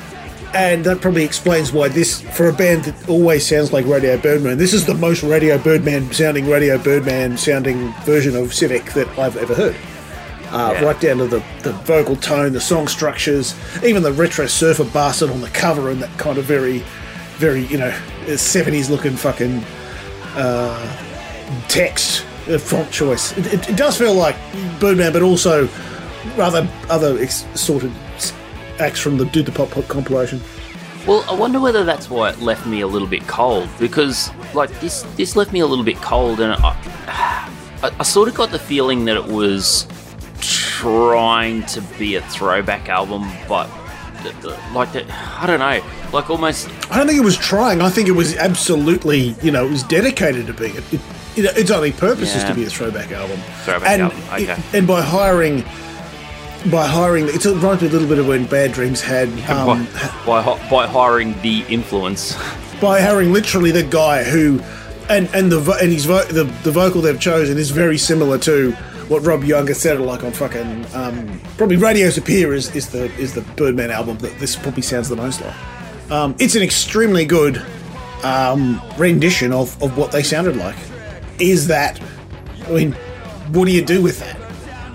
And 0.53 0.85
that 0.85 1.01
probably 1.01 1.23
explains 1.23 1.71
why 1.73 1.87
this, 1.87 2.21
for 2.21 2.47
a 2.47 2.53
band 2.53 2.83
that 2.83 3.09
always 3.09 3.45
sounds 3.47 3.73
like 3.73 3.85
Radio 3.87 4.17
Birdman, 4.17 4.57
this 4.59 4.71
is 4.73 4.85
the 4.85 4.93
most 4.93 5.23
Radio 5.23 5.57
Birdman 5.57 6.11
sounding 6.13 6.47
Radio 6.47 6.77
Birdman 6.77 7.37
sounding 7.37 7.91
version 8.03 8.35
of 8.35 8.53
Civic 8.53 8.85
that 8.93 9.07
I've 9.17 9.35
ever 9.37 9.55
heard. 9.55 9.75
Uh, 10.51 10.73
Yeah. 10.75 10.83
Right 10.85 10.99
down 11.01 11.17
to 11.17 11.25
the, 11.27 11.43
the 11.63 11.71
vocal 11.85 12.15
tone, 12.15 12.53
the 12.53 12.61
song 12.61 12.87
structures, 12.87 13.55
even 13.83 14.03
the 14.03 14.11
retro 14.13 14.45
surfer 14.45 14.83
bastard 14.83 15.31
on 15.31 15.41
the 15.41 15.49
cover 15.49 15.89
and 15.89 15.99
that 16.03 16.15
kind 16.19 16.37
of 16.37 16.45
very, 16.45 16.83
very, 17.37 17.65
you 17.65 17.79
know, 17.79 17.89
70s 18.27 18.91
looking 18.91 19.15
fucking 19.15 19.63
text 21.67 22.25
uh, 22.47 22.57
font 22.57 22.91
choice. 22.91 23.35
It, 23.37 23.53
it, 23.53 23.69
it 23.69 23.75
does 23.77 23.97
feel 23.97 24.13
like 24.13 24.35
Birdman, 24.79 25.13
but 25.13 25.21
also 25.23 25.67
rather 26.37 26.67
other 26.89 27.17
ex- 27.19 27.45
sorted 27.55 27.91
s- 28.15 28.33
acts 28.79 28.99
from 28.99 29.17
the 29.17 29.25
Do 29.25 29.43
the 29.43 29.51
Pop 29.51 29.71
Pop 29.71 29.87
compilation. 29.87 30.41
Well, 31.07 31.25
I 31.29 31.33
wonder 31.35 31.59
whether 31.59 31.83
that's 31.83 32.09
why 32.09 32.29
it 32.29 32.39
left 32.39 32.65
me 32.65 32.81
a 32.81 32.87
little 32.87 33.07
bit 33.07 33.27
cold 33.27 33.67
because, 33.79 34.31
like, 34.53 34.69
this 34.79 35.03
this 35.17 35.35
left 35.35 35.51
me 35.51 35.59
a 35.59 35.67
little 35.67 35.83
bit 35.83 35.97
cold, 35.97 36.39
and 36.39 36.53
I, 36.53 37.49
I, 37.83 37.91
I 37.99 38.03
sort 38.03 38.29
of 38.29 38.35
got 38.35 38.51
the 38.51 38.59
feeling 38.59 39.05
that 39.05 39.17
it 39.17 39.25
was 39.25 39.85
trying 40.39 41.63
to 41.67 41.81
be 41.97 42.15
a 42.15 42.21
throwback 42.21 42.89
album, 42.89 43.29
but 43.47 43.69
like 44.73 44.93
that, 44.93 45.05
I 45.09 45.45
don't 45.45 45.59
know, 45.59 45.81
like 46.13 46.29
almost 46.29 46.69
I 46.89 46.97
don't 46.97 47.07
think 47.07 47.19
it 47.19 47.25
was 47.25 47.37
trying. 47.37 47.81
I 47.81 47.89
think 47.89 48.07
it 48.07 48.13
was 48.13 48.37
absolutely, 48.37 49.35
you 49.41 49.51
know, 49.51 49.65
it 49.65 49.71
was 49.71 49.83
dedicated 49.83 50.47
to 50.47 50.53
being 50.53 50.75
it. 50.75 50.93
it, 50.93 51.01
it 51.35 51.57
its 51.57 51.71
only 51.71 51.91
purpose 51.91 52.35
is 52.35 52.43
to 52.45 52.53
be 52.53 52.63
a 52.63 52.69
throwback 52.69 53.11
album. 53.11 53.39
Throwback 53.63 53.89
and, 53.89 54.01
album, 54.03 54.19
okay. 54.31 54.57
and 54.73 54.87
by 54.87 55.01
hiring, 55.01 55.63
by 56.71 56.85
hiring, 56.87 57.27
it 57.27 57.43
reminds 57.45 57.81
me 57.81 57.89
a 57.89 57.91
little 57.91 58.07
bit 58.07 58.19
of 58.19 58.27
when 58.27 58.45
Bad 58.45 58.71
Dreams 58.71 59.01
had 59.01 59.27
um, 59.49 59.85
by, 60.25 60.43
by 60.43 60.69
by 60.69 60.87
hiring 60.87 61.39
the 61.41 61.65
influence. 61.69 62.35
by 62.79 63.01
hiring 63.01 63.33
literally 63.33 63.71
the 63.71 63.83
guy 63.83 64.23
who, 64.23 64.61
and 65.09 65.29
and 65.33 65.51
the 65.51 65.59
and 65.81 65.91
his 65.91 66.05
vo- 66.05 66.25
the 66.25 66.45
the 66.63 66.71
vocal 66.71 67.01
they've 67.01 67.19
chosen 67.19 67.57
is 67.57 67.71
very 67.71 67.97
similar 67.97 68.37
to 68.39 68.71
what 69.09 69.25
Rob 69.25 69.43
Younger 69.43 69.73
sounded 69.73 70.05
like 70.05 70.23
on 70.23 70.31
fucking 70.31 70.85
um, 70.93 71.39
probably 71.57 71.75
Radios 71.75 72.17
Appear 72.17 72.53
is, 72.53 72.73
is 72.75 72.89
the 72.89 73.05
is 73.15 73.33
the 73.33 73.41
Birdman 73.41 73.91
album 73.91 74.17
that 74.19 74.37
this 74.39 74.55
probably 74.55 74.81
sounds 74.81 75.09
the 75.09 75.15
most 75.15 75.41
like. 75.41 76.11
Um, 76.11 76.35
it's 76.39 76.55
an 76.55 76.63
extremely 76.63 77.25
good 77.25 77.61
um, 78.23 78.81
rendition 78.97 79.51
of, 79.51 79.81
of 79.81 79.97
what 79.97 80.11
they 80.11 80.23
sounded 80.23 80.57
like. 80.57 80.75
Is 81.39 81.67
that? 81.67 81.99
I 82.65 82.71
mean, 82.71 82.91
what 83.51 83.65
do 83.65 83.71
you 83.71 83.83
do 83.83 84.01
with 84.01 84.19
that? 84.19 84.37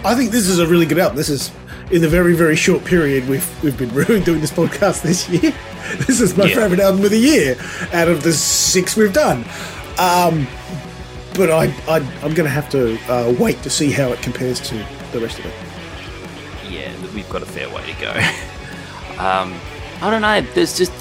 I 0.04 0.14
think 0.14 0.30
this 0.30 0.48
is 0.48 0.58
a 0.58 0.66
really 0.66 0.86
good 0.86 0.98
album. 0.98 1.16
This 1.16 1.28
is 1.28 1.50
in 1.90 2.02
the 2.02 2.08
very 2.08 2.34
very 2.34 2.54
short 2.56 2.84
period 2.84 3.26
we've 3.28 3.62
we've 3.64 3.76
been 3.78 3.88
doing 4.24 4.40
this 4.40 4.52
podcast 4.52 5.02
this 5.02 5.28
year. 5.28 5.52
This 6.06 6.20
is 6.20 6.36
my 6.36 6.44
Yeah. 6.44 6.56
favorite 6.56 6.80
album 6.80 7.02
of 7.02 7.10
the 7.10 7.18
year 7.18 7.56
out 7.94 8.08
of 8.08 8.22
the 8.22 8.32
six 8.34 8.94
we've 8.94 9.12
done. 9.12 9.38
Um, 9.98 10.46
but 11.34 11.50
I, 11.50 11.72
I 11.88 11.96
I'm 12.22 12.34
going 12.34 12.44
to 12.44 12.50
have 12.50 12.68
to 12.70 12.98
uh, 13.10 13.34
wait 13.38 13.62
to 13.62 13.70
see 13.70 13.90
how 13.90 14.08
it 14.08 14.20
compares 14.20 14.60
to 14.68 14.74
the 15.12 15.20
rest 15.20 15.38
of 15.38 15.46
it. 15.46 15.54
yeah, 16.70 16.92
we've 17.14 17.28
got 17.30 17.42
a 17.42 17.46
fair 17.46 17.70
way 17.70 17.86
to 17.90 18.00
go. 18.00 18.10
um, 19.18 19.54
I 20.02 20.10
don't 20.10 20.20
know. 20.20 20.42
There's 20.52 20.76
just 20.76 20.92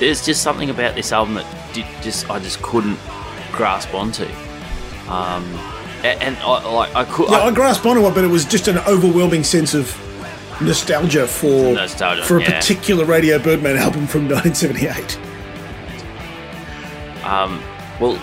there's 0.00 0.26
just 0.26 0.42
something 0.42 0.68
about 0.68 0.96
this 0.96 1.12
album 1.12 1.34
that 1.34 1.46
did 1.72 1.86
just 2.02 2.28
I 2.28 2.40
just 2.40 2.60
couldn't 2.60 2.98
grasp 3.52 3.94
onto. 3.94 4.24
Um, 5.08 5.44
a- 6.02 6.20
and, 6.20 6.36
I 6.38 6.68
like 6.72 6.94
I 6.96 7.04
could. 7.04 7.30
Yeah, 7.30 7.36
I, 7.38 7.46
I 7.46 7.54
grasped 7.54 7.86
onto 7.86 8.04
it, 8.06 8.14
but 8.16 8.24
it 8.24 8.28
was 8.30 8.44
just 8.44 8.66
an 8.66 8.78
overwhelming 8.78 9.44
sense 9.44 9.74
of 9.74 9.86
nostalgia 10.60 11.26
for 11.26 11.74
Nostalgia, 11.74 12.24
for 12.24 12.38
a 12.38 12.42
yeah. 12.42 12.58
particular 12.58 13.04
Radio 13.04 13.38
Birdman 13.38 13.76
album 13.76 14.06
from 14.06 14.28
1978. 14.28 15.18
Um, 17.24 17.62
well, 18.00 18.18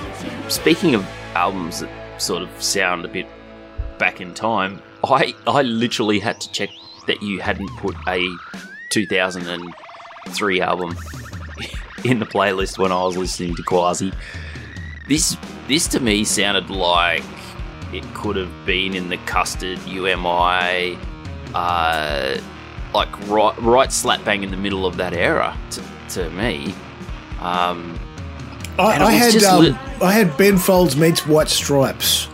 speaking 0.49 0.95
of 0.95 1.05
albums 1.35 1.79
that 1.79 2.21
sort 2.21 2.43
of 2.43 2.49
sound 2.61 3.05
a 3.05 3.07
bit 3.07 3.27
back 3.97 4.21
in 4.21 4.33
time, 4.33 4.81
I 5.03 5.33
I 5.47 5.61
literally 5.63 6.19
had 6.19 6.39
to 6.41 6.51
check 6.51 6.69
that 7.07 7.21
you 7.21 7.39
hadn't 7.39 7.69
put 7.77 7.95
a 8.07 8.27
2003 8.89 10.61
album 10.61 10.89
in 12.03 12.19
the 12.19 12.25
playlist 12.25 12.77
when 12.77 12.91
I 12.91 13.03
was 13.03 13.17
listening 13.17 13.55
to 13.55 13.63
Quasi. 13.63 14.11
This 15.07 15.35
this 15.67 15.87
to 15.89 15.99
me 15.99 16.23
sounded 16.23 16.69
like 16.69 17.23
it 17.93 18.03
could 18.13 18.35
have 18.35 18.65
been 18.65 18.93
in 18.93 19.09
the 19.09 19.17
Custard 19.17 19.79
You 19.85 20.07
Am 20.07 20.25
I, 20.25 20.97
uh, 21.53 22.37
like 22.93 23.27
right 23.29 23.55
right 23.61 23.91
slap 23.91 24.23
bang 24.25 24.43
in 24.43 24.51
the 24.51 24.57
middle 24.57 24.85
of 24.85 24.97
that 24.97 25.13
era 25.13 25.57
to, 25.71 25.83
to 26.09 26.29
me. 26.31 26.73
Um, 27.39 27.99
I, 28.77 29.03
I 29.03 29.11
had 29.11 29.43
um, 29.43 29.63
lit- 29.63 29.75
I 30.01 30.11
had 30.11 30.35
Ben 30.37 30.57
Folds 30.57 30.95
meets 30.95 31.25
White 31.27 31.49
Stripes 31.49 32.27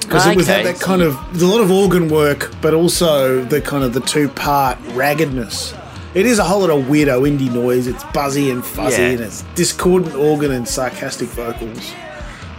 because 0.00 0.26
it 0.26 0.36
was 0.36 0.46
that, 0.48 0.64
that 0.64 0.80
kind 0.80 1.00
of 1.02 1.16
there's 1.30 1.42
a 1.42 1.46
lot 1.46 1.60
of 1.60 1.70
organ 1.70 2.08
work, 2.08 2.52
but 2.60 2.74
also 2.74 3.42
the 3.44 3.60
kind 3.60 3.82
of 3.84 3.92
the 3.94 4.00
two 4.00 4.28
part 4.28 4.78
raggedness 4.94 5.74
It 6.14 6.26
is 6.26 6.38
a 6.38 6.44
whole 6.44 6.60
lot 6.60 6.70
of 6.70 6.84
weirdo 6.84 7.22
indie 7.28 7.50
noise. 7.52 7.86
It's 7.86 8.04
buzzy 8.12 8.50
and 8.50 8.64
fuzzy, 8.64 9.00
Yeah. 9.00 9.08
and 9.10 9.20
it's 9.20 9.42
discordant 9.54 10.14
organ 10.14 10.50
and 10.50 10.68
sarcastic 10.68 11.28
vocals. 11.30 11.92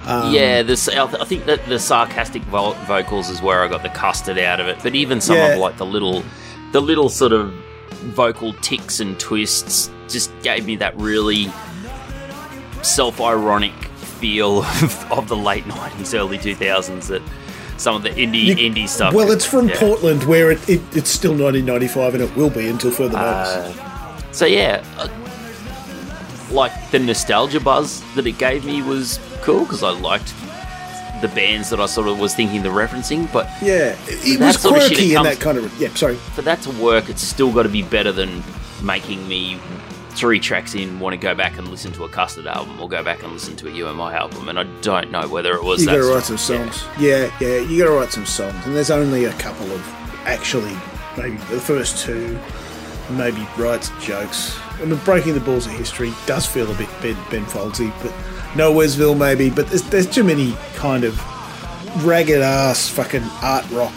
Um, 0.05 0.33
yeah, 0.33 0.63
this 0.63 0.89
I 0.89 1.07
think 1.25 1.45
that 1.45 1.65
the 1.67 1.79
sarcastic 1.79 2.41
vo- 2.43 2.73
vocals 2.85 3.29
is 3.29 3.41
where 3.41 3.63
I 3.63 3.67
got 3.67 3.83
the 3.83 3.89
custard 3.89 4.37
out 4.37 4.59
of 4.59 4.67
it. 4.67 4.77
But 4.83 4.95
even 4.95 5.21
some 5.21 5.35
Yeah. 5.37 5.53
of 5.53 5.59
like 5.59 5.77
the 5.77 5.85
little, 5.85 6.23
the 6.73 6.81
little 6.81 7.09
sort 7.09 7.31
of 7.31 7.53
vocal 8.15 8.51
ticks 8.61 8.99
and 8.99 9.17
twists 9.19 9.89
just 10.09 10.29
gave 10.41 10.65
me 10.65 10.75
that 10.77 10.95
really 10.97 11.47
self-ironic 12.81 13.73
feel 14.19 14.59
of, 14.81 15.11
of 15.11 15.27
the 15.27 15.37
late 15.37 15.63
'90s, 15.65 16.17
early 16.17 16.37
2000s. 16.37 17.07
That 17.07 17.21
some 17.77 17.95
of 17.95 18.03
the 18.03 18.09
indie 18.09 18.43
You- 18.45 18.55
indie 18.55 18.87
stuff. 18.87 19.13
Well, 19.13 19.31
it's 19.31 19.45
from 19.45 19.67
yeah. 19.69 19.79
Portland, 19.79 20.23
where 20.25 20.51
it, 20.51 20.69
it, 20.69 20.81
it's 20.95 21.09
still 21.09 21.31
1995, 21.31 22.13
and 22.15 22.23
it 22.23 22.35
will 22.35 22.49
be 22.49 22.67
until 22.67 22.91
further 22.91 23.17
notice. 23.17 23.77
Uh, 23.77 24.31
so 24.31 24.45
yeah, 24.45 24.83
uh, 24.97 25.07
like 26.51 26.71
the 26.91 26.99
nostalgia 26.99 27.59
buzz 27.59 28.03
that 28.15 28.27
it 28.27 28.37
gave 28.37 28.63
me 28.65 28.81
was 28.81 29.19
cool 29.43 29.61
because 29.65 29.83
I 29.83 29.91
liked 29.91 30.33
the 31.21 31.27
bands 31.29 31.69
that 31.69 31.79
I 31.79 31.85
sort 31.85 32.07
of 32.07 32.19
was 32.19 32.33
thinking 32.35 32.63
the 32.63 32.69
referencing. 32.69 33.31
But 33.31 33.45
yeah, 33.61 33.95
it, 34.07 34.39
was 34.39 34.59
sort 34.61 34.77
of 34.77 34.83
shit, 34.83 34.91
it 34.93 34.95
quirky 34.95 35.13
comes- 35.13 35.27
that 35.29 35.39
kind 35.39 35.57
of. 35.57 35.79
Yeah, 35.81 35.93
sorry. 35.93 36.15
for 36.15 36.41
that 36.41 36.61
to 36.63 36.71
work, 36.71 37.09
it's 37.09 37.21
still 37.21 37.51
got 37.51 37.63
to 37.63 37.69
be 37.69 37.83
better 37.83 38.11
than 38.11 38.43
making 38.81 39.27
me 39.27 39.57
three 40.11 40.39
tracks 40.39 40.75
in 40.75 40.99
want 40.99 41.13
to 41.13 41.17
go 41.17 41.33
back 41.33 41.57
and 41.57 41.67
listen 41.69 41.91
to 41.91 42.03
a 42.03 42.09
Custard 42.09 42.45
album 42.45 42.79
or 42.79 42.87
go 42.87 43.03
back 43.03 43.23
and 43.23 43.31
listen 43.33 43.55
to 43.55 43.67
a 43.67 43.71
You 43.71 43.87
Am 43.87 43.99
I 43.99 44.13
album. 44.13 44.47
And 44.49 44.59
I 44.59 44.63
don't 44.81 45.09
know 45.11 45.27
whether 45.27 45.53
it 45.53 45.63
was 45.63 45.81
You 45.81 45.87
got 45.87 45.95
to 45.95 46.03
write 46.13 46.23
some 46.23 46.37
songs. 46.37 46.83
Yeah. 46.99 47.35
yeah, 47.41 47.59
You 47.59 47.79
got 47.83 47.89
to 47.89 47.95
write 47.95 48.11
some 48.11 48.25
songs, 48.25 48.65
and 48.65 48.75
there's 48.75 48.91
only 48.91 49.25
a 49.25 49.33
couple 49.33 49.71
of 49.71 49.81
actually, 50.25 50.75
maybe 51.17 51.37
the 51.49 51.59
first 51.59 52.03
two, 52.05 52.37
maybe 53.11 53.47
writes 53.57 53.91
jokes. 54.01 54.57
I 54.81 54.85
mean, 54.85 54.99
breaking 55.05 55.33
the 55.33 55.39
balls 55.39 55.65
of 55.65 55.73
history 55.73 56.13
does 56.25 56.45
feel 56.45 56.69
a 56.71 56.75
bit 56.75 56.89
Ben, 57.01 57.15
ben 57.29 57.45
Foldsy, 57.45 57.93
but 58.01 58.11
Nowheresville 58.53 59.17
maybe. 59.17 59.49
But 59.49 59.67
there's, 59.67 59.83
there's 59.83 60.09
too 60.09 60.23
many 60.23 60.55
kind 60.75 61.03
of 61.03 61.21
ragged 62.05 62.41
ass 62.41 62.89
fucking 62.89 63.23
art 63.41 63.69
rock 63.71 63.93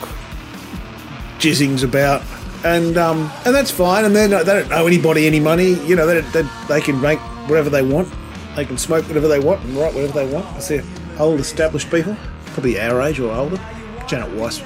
jizzings 1.39 1.83
about. 1.83 2.23
And 2.65 2.97
um, 2.97 3.31
and 3.45 3.55
that's 3.55 3.71
fine. 3.71 4.05
And 4.05 4.17
they're 4.17 4.29
they 4.29 4.45
don't 4.45 4.73
owe 4.73 4.87
anybody 4.87 5.27
any 5.27 5.41
money. 5.41 5.75
You 5.85 5.97
know, 5.97 6.07
they, 6.07 6.21
they, 6.21 6.49
they 6.69 6.81
can 6.81 7.01
make 7.01 7.19
whatever 7.49 7.71
they 7.71 7.83
want. 7.83 8.13
They 8.57 8.65
can 8.65 8.79
smoke 8.79 9.07
whatever 9.07 9.29
they 9.29 9.39
want 9.39 9.63
and 9.65 9.77
write 9.77 9.95
whatever 9.95 10.13
they 10.13 10.33
want. 10.33 10.47
Because 10.49 10.69
they're 10.69 10.85
old, 11.19 11.41
established 11.41 11.91
people, 11.91 12.17
probably 12.47 12.81
our 12.81 13.03
age 13.03 13.21
or 13.21 13.33
older. 13.33 13.61
Janet 14.09 14.33
Weiss, 14.35 14.63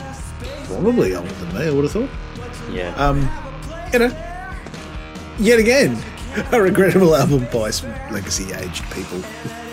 probably 0.67 1.15
older 1.15 1.33
than 1.33 1.55
me. 1.55 1.67
I 1.67 1.71
would 1.71 1.85
have 1.85 1.93
thought. 1.93 2.11
Yeah. 2.71 2.95
Um, 2.95 3.29
you 3.93 3.99
know, 3.99 4.30
yet 5.41 5.59
again, 5.59 5.97
a 6.53 6.61
regrettable 6.61 7.15
album 7.17 7.47
by 7.53 7.71
some 7.71 7.91
legacy 8.13 8.53
aged 8.53 8.85
people. 8.93 9.21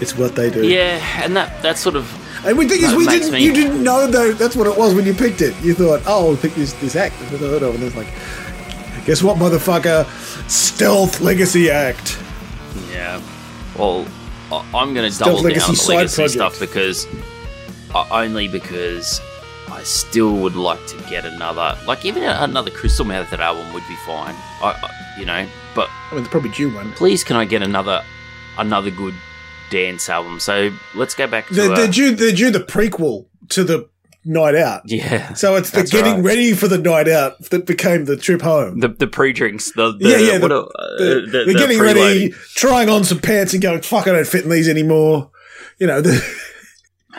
It's 0.02 0.16
what 0.18 0.36
they 0.36 0.50
do. 0.50 0.68
yeah, 0.68 1.00
and 1.24 1.36
that 1.36 1.62
that 1.64 1.78
sort 1.78 1.96
of 1.96 2.06
And 2.46 2.58
we 2.58 2.68
think 2.68 2.84
is 2.84 2.94
we 2.96 3.06
didn't. 3.08 3.32
me- 3.32 3.44
You 3.44 3.54
didn't 3.54 3.84
know 3.84 4.08
though. 4.08 4.32
That's 4.34 4.56
what 4.56 4.68
it 4.68 4.78
was 4.78 4.94
when 4.94 5.06
you 5.06 5.14
picked 5.14 5.42
it. 5.42 5.56
You 5.64 5.74
thought, 5.74 6.02
oh, 6.06 6.32
I'll 6.32 6.38
pick 6.38 6.54
this 6.56 6.74
this 6.74 6.96
act 6.96 7.16
I've 7.22 7.32
never 7.32 7.48
heard 7.50 7.64
of, 7.64 7.76
and 7.76 7.84
it's 7.84 7.96
like, 7.96 8.08
guess 9.06 9.22
what, 9.24 9.38
motherfucker? 9.38 10.06
Stealth 10.50 11.20
Legacy 11.22 11.70
Act. 11.70 12.18
Yeah. 12.92 13.22
Well, 13.78 14.06
I'm 14.52 14.94
going 14.94 15.12
to 15.12 15.18
double 15.20 15.36
down 15.38 15.44
Legacy 15.44 15.66
on 15.70 15.76
the 15.76 15.94
legacy 15.96 16.16
project. 16.16 16.32
stuff 16.34 16.60
because 16.60 17.06
uh, 17.94 18.08
only 18.12 18.48
because 18.48 19.20
I 19.70 19.84
still 19.84 20.34
would 20.38 20.56
like 20.56 20.86
to 20.88 20.98
get 21.10 21.26
another, 21.26 21.78
like 21.86 22.06
even 22.06 22.24
another 22.24 22.72
Crystal 22.72 23.04
Method 23.06 23.40
album 23.40 23.74
would 23.74 23.84
be 23.88 23.96
fine. 24.06 24.36
I, 24.62 24.80
I, 24.84 24.90
you 25.18 25.26
know, 25.26 25.48
but 25.76 25.90
I 26.12 26.16
mean, 26.16 26.24
they're 26.24 26.32
probably 26.32 26.52
due 26.52 26.74
one. 26.74 26.92
please, 26.94 27.24
can 27.24 27.36
I 27.36 27.46
get 27.46 27.62
another 27.62 28.04
another 28.58 28.92
good 28.92 29.14
dance 29.70 30.10
album? 30.10 30.40
So 30.40 30.72
let's 30.96 31.16
go 31.16 31.28
back 31.28 31.48
to 31.48 31.54
They're, 31.54 31.72
uh, 31.72 31.76
they're 31.76 31.88
due. 31.92 32.16
They're 32.16 32.32
due 32.32 32.52
the 32.52 32.60
prequel 32.60 33.26
to 33.50 33.64
the 33.64 33.90
Night 34.26 34.56
Out. 34.56 34.82
yeah. 34.86 35.34
So 35.36 35.56
it's 35.56 35.72
the 35.72 35.84
getting 35.84 36.16
right. 36.16 36.24
ready 36.24 36.54
for 36.54 36.68
the 36.68 36.78
night 36.78 37.08
out 37.08 37.40
that 37.50 37.66
became 37.66 38.04
the 38.06 38.18
trip 38.18 38.42
home. 38.42 38.80
The, 38.82 38.90
the 38.90 39.08
pre-drinks, 39.08 39.72
the, 39.72 39.94
the 39.98 40.10
yeah, 40.10 40.18
yeah. 40.18 40.38
The, 40.38 40.54
a- 40.54 40.60
uh, 40.66 40.98
the- 40.98 41.44
the 41.48 41.54
getting 41.54 41.78
preloading. 41.78 41.96
ready, 41.96 42.30
trying 42.54 42.90
on 42.90 43.06
some 43.06 43.20
pants 43.20 43.54
and 43.54 43.62
going, 43.62 43.82
"Fuck, 43.82 44.06
I 44.08 44.12
don't 44.12 44.28
fit 44.28 44.44
in 44.44 44.50
these 44.50 44.68
anymore." 44.68 45.32
You 45.80 45.88
know, 45.88 46.02
the, 46.02 46.12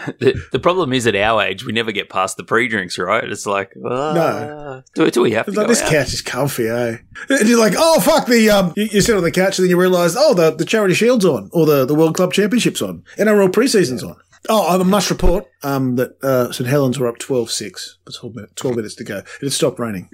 The, 0.19 0.35
the 0.53 0.59
problem 0.59 0.93
is 0.93 1.07
at 1.07 1.15
our 1.17 1.43
age, 1.43 1.65
we 1.65 1.73
never 1.73 1.93
get 1.93 2.09
past 2.09 2.37
the 2.37 2.45
pre-drinks, 2.45 2.99
right? 2.99 3.25
It's 3.25 3.47
like, 3.47 3.73
uh, 3.85 4.81
do, 4.95 5.11
do 5.11 5.23
we 5.23 5.33
have 5.33 5.47
to 5.47 5.51
It's 5.51 5.59
like 5.59 5.69
this 5.69 5.83
out? 5.83 5.91
couch 5.91 6.13
is 6.13 6.23
comfy, 6.23 6.69
eh? 6.69 6.97
And 7.29 7.49
you're 7.49 7.59
like, 7.59 7.75
oh 7.77 8.01
fuck 8.01 8.27
the 8.27 8.51
um. 8.51 8.73
You, 8.77 8.85
you 8.93 9.01
sit 9.01 9.17
on 9.17 9.23
the 9.23 9.31
couch 9.31 9.59
and 9.59 9.65
then 9.65 9.71
you 9.71 9.81
realise, 9.81 10.15
oh 10.19 10.35
the 10.35 10.51
the 10.51 10.65
charity 10.65 10.95
shield's 10.95 11.25
on, 11.25 11.51
or 11.53 11.67
the 11.67 11.85
the 11.85 11.95
World 11.95 12.15
Club 12.17 12.33
Championships 12.33 12.83
on, 12.83 13.05
NRL 13.17 13.51
preseason's 13.51 14.03
on. 14.03 14.17
Oh, 14.49 14.81
I 14.81 14.83
must 14.83 15.11
report 15.11 15.47
um 15.63 15.97
that 15.97 16.23
uh, 16.23 16.53
St 16.53 16.69
Helens 16.69 16.99
were 16.99 17.09
up 17.09 17.19
12-6. 17.19 17.97
But 18.05 18.15
12 18.15 18.35
minutes, 18.35 18.53
12 18.57 18.77
minutes 18.77 18.95
to 18.97 19.05
go. 19.05 19.19
It 19.19 19.27
had 19.43 19.53
stopped 19.53 19.79
raining. 19.79 20.09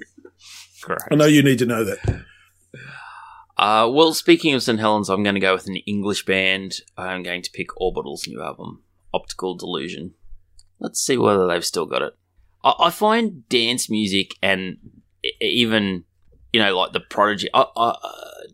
Correct. 0.83 1.03
I 1.11 1.15
know 1.15 1.25
you 1.25 1.41
need 1.43 1.59
to 1.59 1.65
know 1.65 1.83
that. 1.83 2.25
Uh, 3.57 3.89
well, 3.89 4.13
speaking 4.13 4.53
of 4.53 4.61
St. 4.61 4.79
Helens, 4.79 5.09
I'm 5.09 5.23
going 5.23 5.35
to 5.35 5.39
go 5.41 5.53
with 5.53 5.67
an 5.67 5.77
English 5.87 6.25
band. 6.25 6.81
I'm 6.97 7.23
going 7.23 7.41
to 7.41 7.51
pick 7.51 7.67
Orbital's 7.79 8.27
new 8.27 8.41
album, 8.41 8.83
Optical 9.15 9.55
Delusion. 9.55 10.13
Let's 10.79 10.99
see 10.99 11.17
whether 11.17 11.47
they've 11.47 11.65
still 11.65 11.85
got 11.85 12.01
it. 12.01 12.13
I, 12.63 12.73
I 12.79 12.89
find 12.89 13.47
dance 13.47 13.89
music 13.89 14.35
and 14.41 14.77
even, 15.39 16.03
you 16.51 16.59
know, 16.61 16.77
like 16.77 16.91
the 16.91 16.99
Prodigy, 16.99 17.47
uh, 17.53 17.93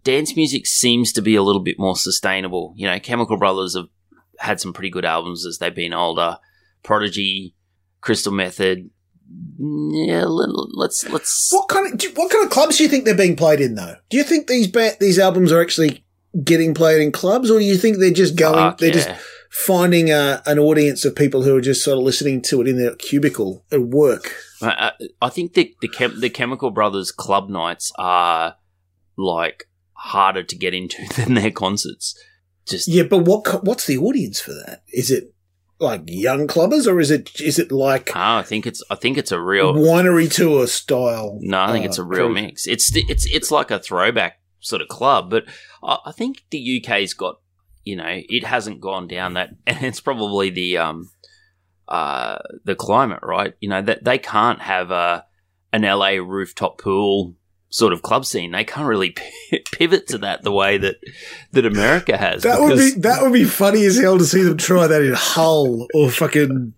dance 0.03 0.35
music 0.35 0.67
seems 0.67 1.11
to 1.13 1.21
be 1.21 1.35
a 1.35 1.43
little 1.43 1.63
bit 1.63 1.79
more 1.79 1.95
sustainable. 1.95 2.73
You 2.77 2.87
know, 2.87 2.99
Chemical 2.99 3.37
Brothers 3.37 3.75
have 3.75 3.87
had 4.39 4.61
some 4.61 4.73
pretty 4.73 4.89
good 4.89 5.05
albums 5.05 5.45
as 5.45 5.57
they've 5.57 5.73
been 5.73 5.93
older. 5.93 6.37
Prodigy, 6.83 7.55
Crystal 8.01 8.31
Method. 8.31 8.89
Yeah, 9.57 10.25
let, 10.25 10.49
let's 10.73 11.07
let's. 11.09 11.53
What 11.53 11.69
kind 11.69 11.91
of 11.91 11.97
do, 11.97 12.11
what 12.15 12.31
kind 12.31 12.43
of 12.43 12.51
clubs 12.51 12.77
do 12.77 12.83
you 12.83 12.89
think 12.89 13.05
they're 13.05 13.15
being 13.15 13.37
played 13.37 13.61
in 13.61 13.75
though? 13.75 13.95
Do 14.09 14.17
you 14.17 14.23
think 14.23 14.47
these 14.47 14.67
ba- 14.67 14.97
these 14.99 15.17
albums 15.17 15.51
are 15.51 15.61
actually 15.61 16.03
getting 16.43 16.73
played 16.73 17.01
in 17.01 17.11
clubs, 17.11 17.49
or 17.49 17.59
do 17.59 17.65
you 17.65 17.77
think 17.77 17.97
they're 17.97 18.11
just 18.11 18.35
going? 18.35 18.55
Fuck 18.55 18.79
they're 18.79 18.89
yeah. 18.89 18.93
just 18.93 19.09
finding 19.51 20.09
a, 20.09 20.41
an 20.45 20.57
audience 20.57 21.03
of 21.03 21.13
people 21.15 21.43
who 21.43 21.55
are 21.57 21.61
just 21.61 21.83
sort 21.83 21.97
of 21.97 22.03
listening 22.05 22.41
to 22.41 22.61
it 22.61 22.67
in 22.69 22.77
their 22.77 22.95
cubicle 22.95 23.65
at 23.71 23.81
work. 23.81 24.33
I, 24.61 24.91
I 25.01 25.07
I 25.23 25.29
think 25.29 25.53
the 25.53 25.75
the, 25.81 25.89
Chem- 25.89 26.21
the 26.21 26.29
Chemical 26.29 26.71
Brothers 26.71 27.11
club 27.11 27.49
nights 27.49 27.91
are 27.97 28.55
like 29.17 29.65
harder 29.93 30.41
to 30.41 30.55
get 30.55 30.73
into 30.73 30.97
than 31.17 31.33
their 31.35 31.51
concerts. 31.51 32.17
Just 32.65 32.87
Yeah, 32.87 33.03
but 33.03 33.19
what 33.25 33.63
what's 33.63 33.85
the 33.85 33.97
audience 33.97 34.39
for 34.39 34.53
that? 34.53 34.83
Is 34.93 35.11
it 35.11 35.33
like 35.79 36.03
young 36.05 36.47
clubbers, 36.47 36.87
or 36.87 36.99
is 37.01 37.11
it 37.11 37.41
is 37.41 37.59
it 37.59 37.71
like 37.73 38.11
Ah, 38.15 38.39
I 38.39 38.43
think 38.43 38.65
it's 38.65 38.81
I 38.89 38.95
think 38.95 39.17
it's 39.17 39.31
a 39.33 39.41
real 39.41 39.73
winery 39.73 40.33
tour 40.33 40.65
style? 40.67 41.39
no. 41.41 41.59
I 41.59 41.71
think 41.73 41.85
uh, 41.85 41.89
it's 41.89 41.97
a 41.97 42.03
real 42.05 42.29
mix. 42.29 42.67
It's 42.67 42.95
it's 42.95 43.25
it's 43.25 43.51
like 43.51 43.69
a 43.69 43.79
throwback 43.79 44.39
sort 44.61 44.81
of 44.81 44.87
club, 44.87 45.29
but 45.29 45.43
I, 45.83 45.97
I 46.05 46.11
think 46.13 46.43
the 46.51 46.81
UK's 46.85 47.13
got 47.15 47.40
you 47.83 47.95
know 47.95 48.05
it 48.07 48.43
hasn't 48.43 48.81
gone 48.81 49.07
down 49.07 49.33
that, 49.33 49.49
and 49.67 49.83
it's 49.83 50.01
probably 50.01 50.49
the 50.49 50.77
um 50.77 51.09
uh 51.87 52.37
the 52.63 52.75
climate, 52.75 53.19
right? 53.23 53.53
You 53.59 53.69
know 53.69 53.81
that 53.81 54.03
they 54.03 54.17
can't 54.17 54.61
have 54.61 54.91
a 54.91 55.25
an 55.73 55.83
LA 55.83 56.11
rooftop 56.11 56.77
pool 56.77 57.35
sort 57.71 57.93
of 57.93 58.01
club 58.01 58.25
scene. 58.25 58.51
They 58.51 58.63
can't 58.63 58.85
really 58.85 59.15
pivot 59.71 60.07
to 60.07 60.19
that 60.19 60.43
the 60.43 60.51
way 60.51 60.77
that 60.77 60.97
that 61.51 61.65
America 61.65 62.17
has. 62.17 62.43
That 62.43 62.61
would 62.61 62.77
be 62.77 62.91
that 62.99 63.23
would 63.23 63.33
be 63.33 63.45
funny 63.45 63.85
as 63.85 63.97
hell 63.97 64.17
to 64.17 64.25
see 64.25 64.43
them 64.43 64.57
try 64.57 64.87
that 64.87 65.01
in 65.01 65.13
Hull 65.13 65.87
or 65.93 66.11
fucking 66.11 66.73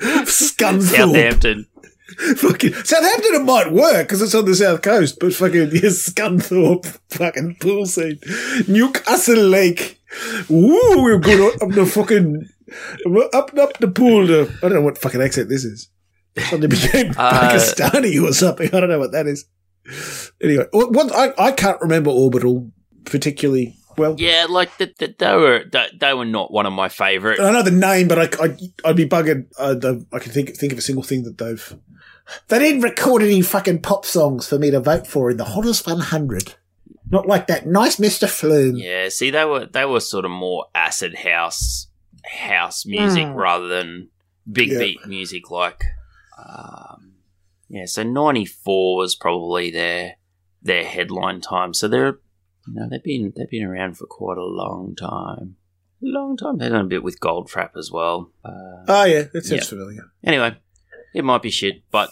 Scunthorpe. 0.00 0.82
Southampton. 0.96 1.66
Fucking 2.36 2.72
Southampton, 2.72 3.34
it 3.34 3.44
might 3.44 3.72
work 3.72 4.06
because 4.06 4.22
it's 4.22 4.34
on 4.34 4.44
the 4.44 4.54
south 4.54 4.82
coast, 4.82 5.18
but 5.20 5.34
fucking 5.34 5.70
yes, 5.72 6.08
Scunthorpe, 6.08 6.86
fucking 7.10 7.56
pool 7.60 7.84
scene, 7.86 8.18
Newcastle 8.68 9.36
Lake. 9.36 10.00
Woo, 10.48 11.02
we're 11.02 11.18
going 11.18 11.58
up 11.60 11.70
the 11.70 11.84
fucking 11.84 12.48
up 13.34 13.58
up 13.58 13.78
the 13.78 13.88
pool. 13.88 14.26
To, 14.28 14.42
I 14.58 14.68
don't 14.68 14.74
know 14.74 14.82
what 14.82 14.98
fucking 14.98 15.20
accent 15.20 15.48
this 15.48 15.64
is. 15.64 15.88
Suddenly 16.38 16.68
became 16.68 17.10
Uh, 17.16 17.50
Pakistani 17.50 18.22
or 18.22 18.32
something. 18.32 18.68
I 18.72 18.80
don't 18.80 18.88
know 18.88 18.98
what 19.00 19.12
that 19.12 19.26
is. 19.26 19.46
Anyway, 20.42 20.66
what, 20.72 21.14
I, 21.14 21.32
I 21.38 21.52
can't 21.52 21.80
remember 21.80 22.10
Orbital 22.10 22.70
particularly 23.04 23.74
well. 23.96 24.14
Yeah, 24.18 24.46
like 24.48 24.76
that. 24.78 24.98
that 24.98 25.18
they 25.18 25.34
were 25.34 25.64
they, 25.72 25.88
they 25.98 26.14
were 26.14 26.24
not 26.24 26.52
one 26.52 26.66
of 26.66 26.72
my 26.72 26.88
favourites. 26.88 27.40
I 27.40 27.50
know 27.52 27.62
the 27.62 27.70
name, 27.70 28.06
but 28.08 28.18
I, 28.40 28.44
I, 28.44 28.56
I'd 28.84 28.96
be 28.96 29.08
buggered. 29.08 29.46
Uh, 29.58 29.74
the- 29.74 30.06
I 30.12 30.18
can 30.20 30.30
think 30.32 30.54
think 30.56 30.72
of 30.72 30.78
a 30.78 30.82
single 30.82 31.02
thing 31.02 31.24
that 31.24 31.38
they've. 31.38 31.76
They 32.48 32.58
didn't 32.58 32.80
record 32.82 33.22
any 33.22 33.40
fucking 33.42 33.82
pop 33.82 34.04
songs 34.04 34.48
for 34.48 34.58
me 34.58 34.70
to 34.70 34.80
vote 34.80 35.06
for 35.06 35.30
in 35.30 35.36
the 35.36 35.44
hottest 35.44 35.86
100. 35.86 36.54
Not 37.10 37.26
like 37.26 37.46
that 37.46 37.66
nice 37.66 37.96
Mr. 37.96 38.28
Flume. 38.28 38.76
Yeah, 38.76 39.08
see, 39.10 39.30
they 39.30 39.44
were 39.44 39.66
they 39.66 39.84
were 39.84 40.00
sort 40.00 40.24
of 40.24 40.30
more 40.32 40.66
acid 40.74 41.14
house 41.18 41.86
house 42.24 42.84
music 42.84 43.28
rather 43.32 43.68
than 43.68 44.08
big 44.50 44.70
Yeah. 44.72 44.78
beat 44.80 45.06
music. 45.06 45.48
Like, 45.50 45.84
um, 46.36 47.12
yeah. 47.68 47.84
So 47.86 48.02
ninety 48.02 48.44
four 48.44 48.96
was 48.96 49.14
probably 49.14 49.70
their 49.70 50.16
their 50.62 50.84
headline 50.84 51.40
time. 51.40 51.74
So 51.74 51.86
they're 51.86 52.18
you 52.66 52.74
know 52.74 52.88
they've 52.90 53.02
been 53.02 53.32
they've 53.36 53.48
been 53.50 53.64
around 53.64 53.96
for 53.98 54.06
quite 54.06 54.38
a 54.38 54.44
long 54.44 54.94
time. 54.96 55.56
Long 56.00 56.36
time. 56.36 56.58
They've 56.58 56.70
done 56.70 56.84
a 56.86 56.88
bit 56.88 57.02
with 57.04 57.20
Goldfrapp 57.20 57.76
as 57.76 57.90
well. 57.90 58.30
Uh, 58.44 58.84
Oh 58.88 59.04
yeah, 59.04 59.22
that 59.32 59.44
sounds 59.44 59.62
Yeah. 59.62 59.68
familiar. 59.68 60.02
anyway, 60.24 60.56
it 61.16 61.24
might 61.24 61.42
be 61.42 61.50
shit, 61.50 61.82
but 61.90 62.10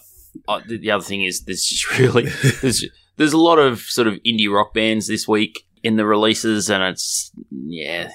uh, 0.49 0.61
the, 0.67 0.79
the 0.79 0.91
other 0.91 1.05
thing 1.05 1.23
is 1.23 1.45
there's 1.45 1.65
just 1.65 1.99
really 1.99 2.25
there's 2.63 2.85
there's 3.17 3.33
a 3.33 3.39
lot 3.39 3.59
of 3.59 3.81
sort 3.81 4.09
of 4.09 4.15
indie 4.27 4.53
rock 4.53 4.75
bands 4.75 5.07
this 5.07 5.29
week 5.29 5.67
in 5.83 5.97
the 5.97 6.07
releases, 6.07 6.71
and 6.71 6.83
it's 6.83 7.31
yeah, 7.51 8.11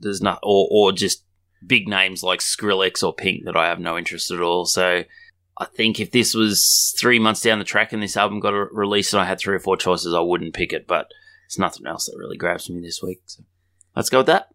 there's 0.00 0.20
not 0.20 0.38
or 0.42 0.68
or 0.70 0.92
just 0.92 1.24
big 1.66 1.88
names 1.88 2.22
like 2.22 2.40
Skrillex 2.40 3.02
or 3.02 3.14
Pink 3.14 3.46
that 3.46 3.56
I 3.56 3.68
have 3.68 3.80
no 3.80 3.96
interest 3.96 4.30
at 4.30 4.40
all. 4.40 4.66
So 4.66 5.04
I 5.56 5.64
think 5.64 5.98
if 5.98 6.10
this 6.10 6.34
was 6.34 6.94
three 6.98 7.18
months 7.18 7.40
down 7.40 7.58
the 7.58 7.64
track 7.64 7.92
and 7.92 8.02
this 8.02 8.16
album 8.16 8.40
got 8.40 8.52
a 8.52 8.66
release 8.70 9.12
and 9.14 9.22
I 9.22 9.24
had 9.24 9.38
three 9.38 9.56
or 9.56 9.60
four 9.60 9.78
choices, 9.78 10.12
I 10.12 10.20
wouldn't 10.20 10.54
pick 10.54 10.74
it. 10.74 10.86
But 10.86 11.06
it's 11.46 11.58
nothing 11.58 11.86
else 11.86 12.06
that 12.06 12.18
really 12.18 12.36
grabs 12.36 12.68
me 12.68 12.80
this 12.82 13.02
week. 13.02 13.22
So 13.26 13.42
let's 13.96 14.10
go 14.10 14.18
with 14.18 14.26
that. 14.26 14.48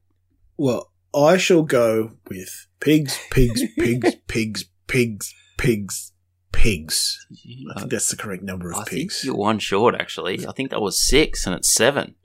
Well, 0.56 0.92
I 1.16 1.38
shall 1.38 1.64
go 1.64 2.12
with 2.30 2.68
pigs, 2.80 3.20
pigs, 3.32 3.64
pigs, 3.78 4.16
pigs, 4.28 4.66
pigs, 4.90 5.34
pigs, 5.58 6.12
pigs. 6.52 7.26
I 7.76 7.80
think 7.80 7.92
that's 7.92 8.10
the 8.10 8.18
correct 8.18 8.44
number 8.44 8.70
of 8.72 8.76
I 8.78 8.84
think 8.84 8.90
pigs. 8.90 9.24
you're 9.24 9.36
one 9.36 9.60
short, 9.60 9.96
actually. 9.96 10.46
I 10.46 10.52
think 10.52 10.72
that 10.72 10.82
was 10.82 11.00
six, 11.00 11.46
and 11.46 11.56
it's 11.56 11.72
seven. 11.74 12.16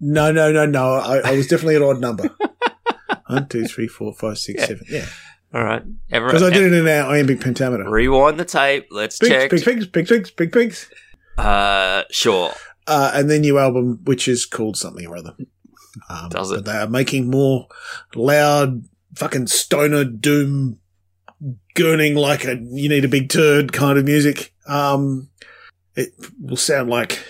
No, 0.00 0.32
no, 0.32 0.50
no, 0.52 0.64
no. 0.66 0.94
I, 0.94 1.18
I 1.18 1.36
was 1.36 1.46
definitely 1.46 1.76
an 1.76 1.82
odd 1.82 2.00
number. 2.00 2.30
One, 3.26 3.48
two, 3.48 3.64
three, 3.64 3.86
four, 3.88 4.12
five, 4.12 4.36
six, 4.38 4.60
Yeah. 4.60 4.66
seven. 4.66 4.84
Yeah, 4.90 5.06
All 5.54 5.64
right, 5.64 5.82
because 6.10 6.42
I 6.42 6.50
did 6.50 6.72
it 6.72 6.74
in 6.74 6.86
our 6.86 7.10
iambic 7.10 7.40
pentameter. 7.40 7.88
Rewind 7.88 8.38
the 8.38 8.44
tape. 8.44 8.88
Let's 8.90 9.18
Pigs, 9.18 9.30
check. 9.30 9.50
pigs, 9.50 9.64
pigs, 9.64 9.86
pigs, 9.86 10.10
pigs, 10.10 10.30
pigs, 10.30 10.52
pigs. 10.52 10.90
Uh, 11.38 12.02
sure. 12.10 12.52
Uh, 12.86 13.12
and 13.14 13.30
their 13.30 13.38
new 13.38 13.58
album, 13.58 14.00
which 14.04 14.28
is 14.28 14.44
called 14.44 14.76
something 14.76 15.06
or 15.06 15.16
other. 15.16 15.34
Um, 16.10 16.28
Does 16.28 16.50
it? 16.50 16.66
They 16.66 16.72
are 16.76 16.86
making 16.88 17.30
more 17.30 17.66
loud, 18.14 18.84
fucking 19.14 19.46
stoner 19.46 20.04
doom, 20.04 20.80
gurning 21.74 22.14
like 22.16 22.44
a 22.44 22.56
you 22.56 22.88
need 22.88 23.04
a 23.04 23.08
big 23.08 23.28
turd 23.28 23.72
kind 23.72 23.98
of 23.98 24.04
music. 24.04 24.52
Um, 24.66 25.28
it 25.96 26.10
will 26.40 26.56
sound 26.56 26.90
like 26.90 27.24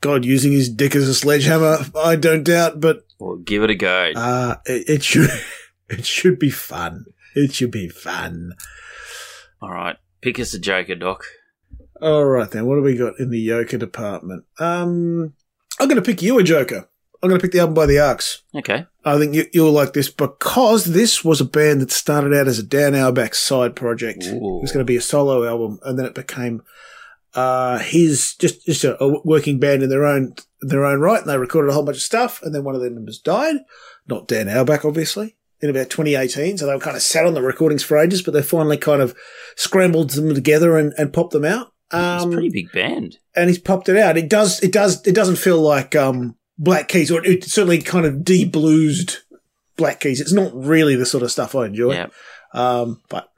God 0.00 0.24
using 0.24 0.52
his 0.52 0.68
dick 0.68 0.94
as 0.94 1.08
a 1.08 1.14
sledgehammer. 1.14 1.78
I 1.96 2.16
don't 2.16 2.44
doubt, 2.44 2.80
but 2.80 3.04
Well, 3.18 3.36
give 3.36 3.62
it 3.62 3.70
a 3.70 3.74
go. 3.74 4.12
uh, 4.16 4.56
it, 4.66 4.88
it 4.88 5.02
should 5.04 5.30
it 5.88 6.04
should 6.06 6.38
be 6.38 6.50
fun. 6.50 7.04
It 7.34 7.52
should 7.54 7.70
be 7.70 7.88
fun. 7.88 8.52
All 9.60 9.70
right, 9.70 9.96
pick 10.20 10.38
us 10.38 10.54
a 10.54 10.58
Joker, 10.58 10.94
Doc. 10.94 11.24
All 12.02 12.24
right 12.24 12.50
then, 12.50 12.66
what 12.66 12.74
do 12.76 12.82
we 12.82 12.96
got 12.96 13.18
in 13.18 13.30
the 13.30 13.46
Joker 13.46 13.78
department? 13.78 14.44
Um, 14.58 15.32
I'm 15.80 15.88
going 15.88 15.96
to 15.96 16.02
pick 16.02 16.20
you 16.22 16.38
a 16.38 16.42
Joker. 16.42 16.88
I'm 17.24 17.28
going 17.30 17.40
to 17.40 17.42
pick 17.44 17.52
the 17.52 17.60
album 17.60 17.74
by 17.74 17.86
the 17.86 17.98
Arcs. 17.98 18.42
Okay. 18.54 18.86
I 19.04 19.18
think 19.18 19.34
you, 19.34 19.46
you'll 19.52 19.72
like 19.72 19.94
this 19.94 20.10
because 20.10 20.84
this 20.84 21.24
was 21.24 21.40
a 21.40 21.44
band 21.44 21.80
that 21.80 21.90
started 21.90 22.34
out 22.34 22.46
as 22.48 22.58
a 22.58 22.62
Dan 22.62 22.94
Auerbach 22.94 23.34
side 23.34 23.74
project. 23.74 24.24
It 24.24 24.40
was 24.40 24.72
going 24.72 24.84
to 24.84 24.90
be 24.90 24.96
a 24.96 25.00
solo 25.00 25.44
album, 25.48 25.78
and 25.84 25.98
then 25.98 26.06
it 26.06 26.14
became 26.14 26.62
uh, 27.34 27.78
his 27.78 28.34
just 28.36 28.64
just 28.66 28.84
a, 28.84 29.02
a 29.02 29.20
working 29.26 29.58
band 29.58 29.82
in 29.82 29.88
their 29.88 30.04
own 30.04 30.34
their 30.60 30.84
own 30.84 31.00
right. 31.00 31.20
And 31.20 31.28
they 31.28 31.36
recorded 31.38 31.70
a 31.70 31.74
whole 31.74 31.82
bunch 31.84 31.96
of 31.96 32.02
stuff, 32.02 32.42
and 32.42 32.54
then 32.54 32.62
one 32.64 32.74
of 32.74 32.80
their 32.80 32.90
members 32.90 33.18
died. 33.18 33.56
Not 34.06 34.28
Dan 34.28 34.48
Auerbach, 34.48 34.84
obviously. 34.84 35.36
In 35.60 35.70
about 35.70 35.88
2018, 35.88 36.58
so 36.58 36.66
they 36.66 36.74
were 36.74 36.80
kind 36.80 36.96
of 36.96 37.00
sat 37.02 37.24
on 37.24 37.32
the 37.32 37.40
recordings 37.40 37.82
for 37.82 37.96
ages, 37.96 38.20
but 38.20 38.34
they 38.34 38.42
finally 38.42 38.76
kind 38.76 39.00
of 39.00 39.14
scrambled 39.56 40.10
them 40.10 40.34
together 40.34 40.76
and, 40.76 40.92
and 40.98 41.10
popped 41.10 41.32
them 41.32 41.44
out. 41.46 41.72
it's 41.90 41.94
Um, 42.24 42.30
a 42.30 42.32
pretty 42.34 42.50
big 42.50 42.70
band. 42.72 43.16
and 43.34 43.48
he's 43.48 43.58
popped 43.58 43.88
it 43.88 43.96
out. 43.96 44.18
It 44.18 44.28
does, 44.28 44.62
it 44.62 44.72
does, 44.72 45.06
it 45.06 45.14
doesn't 45.14 45.36
feel 45.36 45.58
like 45.58 45.96
um, 45.96 46.36
Black 46.58 46.88
Keys, 46.88 47.10
or 47.10 47.24
it 47.24 47.44
certainly 47.44 47.78
kind 47.80 48.06
of 48.06 48.22
de-bluesed 48.24 49.18
Black 49.76 50.00
Keys. 50.00 50.20
It's 50.20 50.32
not 50.32 50.52
really 50.54 50.94
the 50.96 51.06
sort 51.06 51.22
of 51.22 51.32
stuff 51.32 51.54
I 51.54 51.66
enjoy, 51.66 51.92
Yeah. 51.94 52.06
um, 52.52 53.00
but 53.08 53.28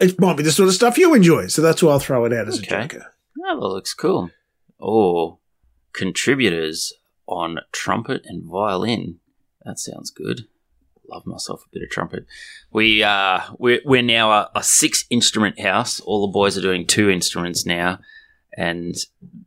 it 0.00 0.18
might 0.20 0.36
be 0.36 0.42
the 0.42 0.52
sort 0.52 0.68
of 0.68 0.74
stuff 0.74 0.96
you 0.98 1.14
enjoy. 1.14 1.48
So 1.48 1.60
that's 1.62 1.82
why 1.82 1.92
I'll 1.92 1.98
throw 1.98 2.24
it 2.24 2.32
out 2.32 2.48
as 2.48 2.58
Okay. 2.58 2.76
a 2.76 2.82
joker. 2.82 3.06
Oh, 3.46 3.60
that 3.60 3.66
looks 3.66 3.92
cool. 3.94 4.30
Oh, 4.80 5.38
contributors 5.92 6.92
on 7.26 7.58
trumpet 7.72 8.22
and 8.24 8.44
violin. 8.44 9.18
That 9.64 9.78
sounds 9.78 10.10
good. 10.10 10.46
Love 11.08 11.26
myself 11.26 11.62
a 11.64 11.68
bit 11.72 11.82
of 11.82 11.90
trumpet. 11.90 12.26
We 12.72 13.02
uh 13.02 13.40
we're 13.58 13.80
we're 13.84 14.02
now 14.02 14.30
a, 14.32 14.50
a 14.56 14.62
six 14.62 15.04
instrument 15.10 15.60
house. 15.60 16.00
All 16.00 16.26
the 16.26 16.32
boys 16.32 16.56
are 16.58 16.62
doing 16.62 16.86
two 16.86 17.08
instruments 17.10 17.64
now, 17.64 18.00
and 18.56 18.94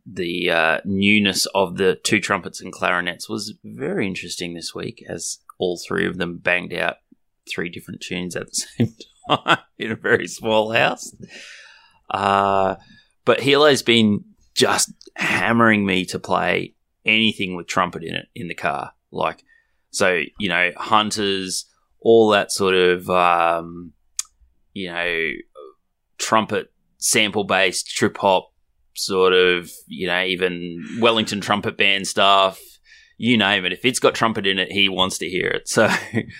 the 0.06 0.50
uh, 0.50 0.80
newness 0.84 1.46
of 1.46 1.76
the 1.76 1.96
two 1.96 2.20
trumpets 2.20 2.60
and 2.60 2.72
clarinets 2.72 3.28
was 3.28 3.54
very 3.64 4.06
interesting 4.06 4.54
this 4.54 4.74
week, 4.74 5.04
as 5.08 5.38
all 5.58 5.78
three 5.78 6.06
of 6.06 6.16
them 6.16 6.38
banged 6.38 6.72
out 6.72 6.96
three 7.48 7.68
different 7.68 8.00
tunes 8.00 8.36
at 8.36 8.46
the 8.46 8.54
same 8.78 8.94
time 9.28 9.58
in 9.78 9.90
a 9.90 9.96
very 9.96 10.28
small 10.28 10.72
house. 10.72 11.14
Uh, 12.08 12.76
but 13.24 13.40
Helo's 13.40 13.82
been 13.82 14.24
just 14.54 14.92
hammering 15.16 15.84
me 15.84 16.04
to 16.06 16.18
play 16.18 16.74
anything 17.04 17.56
with 17.56 17.66
trumpet 17.66 18.04
in 18.04 18.14
it 18.14 18.28
in 18.34 18.48
the 18.48 18.54
car. 18.54 18.92
Like, 19.10 19.44
so, 19.90 20.22
you 20.38 20.48
know, 20.48 20.70
Hunters, 20.76 21.66
all 22.00 22.30
that 22.30 22.52
sort 22.52 22.74
of, 22.74 23.10
um, 23.10 23.92
you 24.72 24.90
know, 24.92 25.30
trumpet 26.18 26.72
sample 26.98 27.44
based 27.44 27.88
trip 27.88 28.16
hop 28.18 28.49
sort 28.94 29.32
of, 29.32 29.70
you 29.86 30.06
know, 30.06 30.22
even 30.24 30.84
Wellington 31.00 31.40
trumpet 31.40 31.76
band 31.76 32.06
stuff. 32.06 32.60
You 33.16 33.36
name 33.36 33.64
it. 33.66 33.72
If 33.72 33.84
it's 33.84 33.98
got 33.98 34.14
trumpet 34.14 34.46
in 34.46 34.58
it, 34.58 34.72
he 34.72 34.88
wants 34.88 35.18
to 35.18 35.28
hear 35.28 35.48
it. 35.48 35.68
So, 35.68 35.90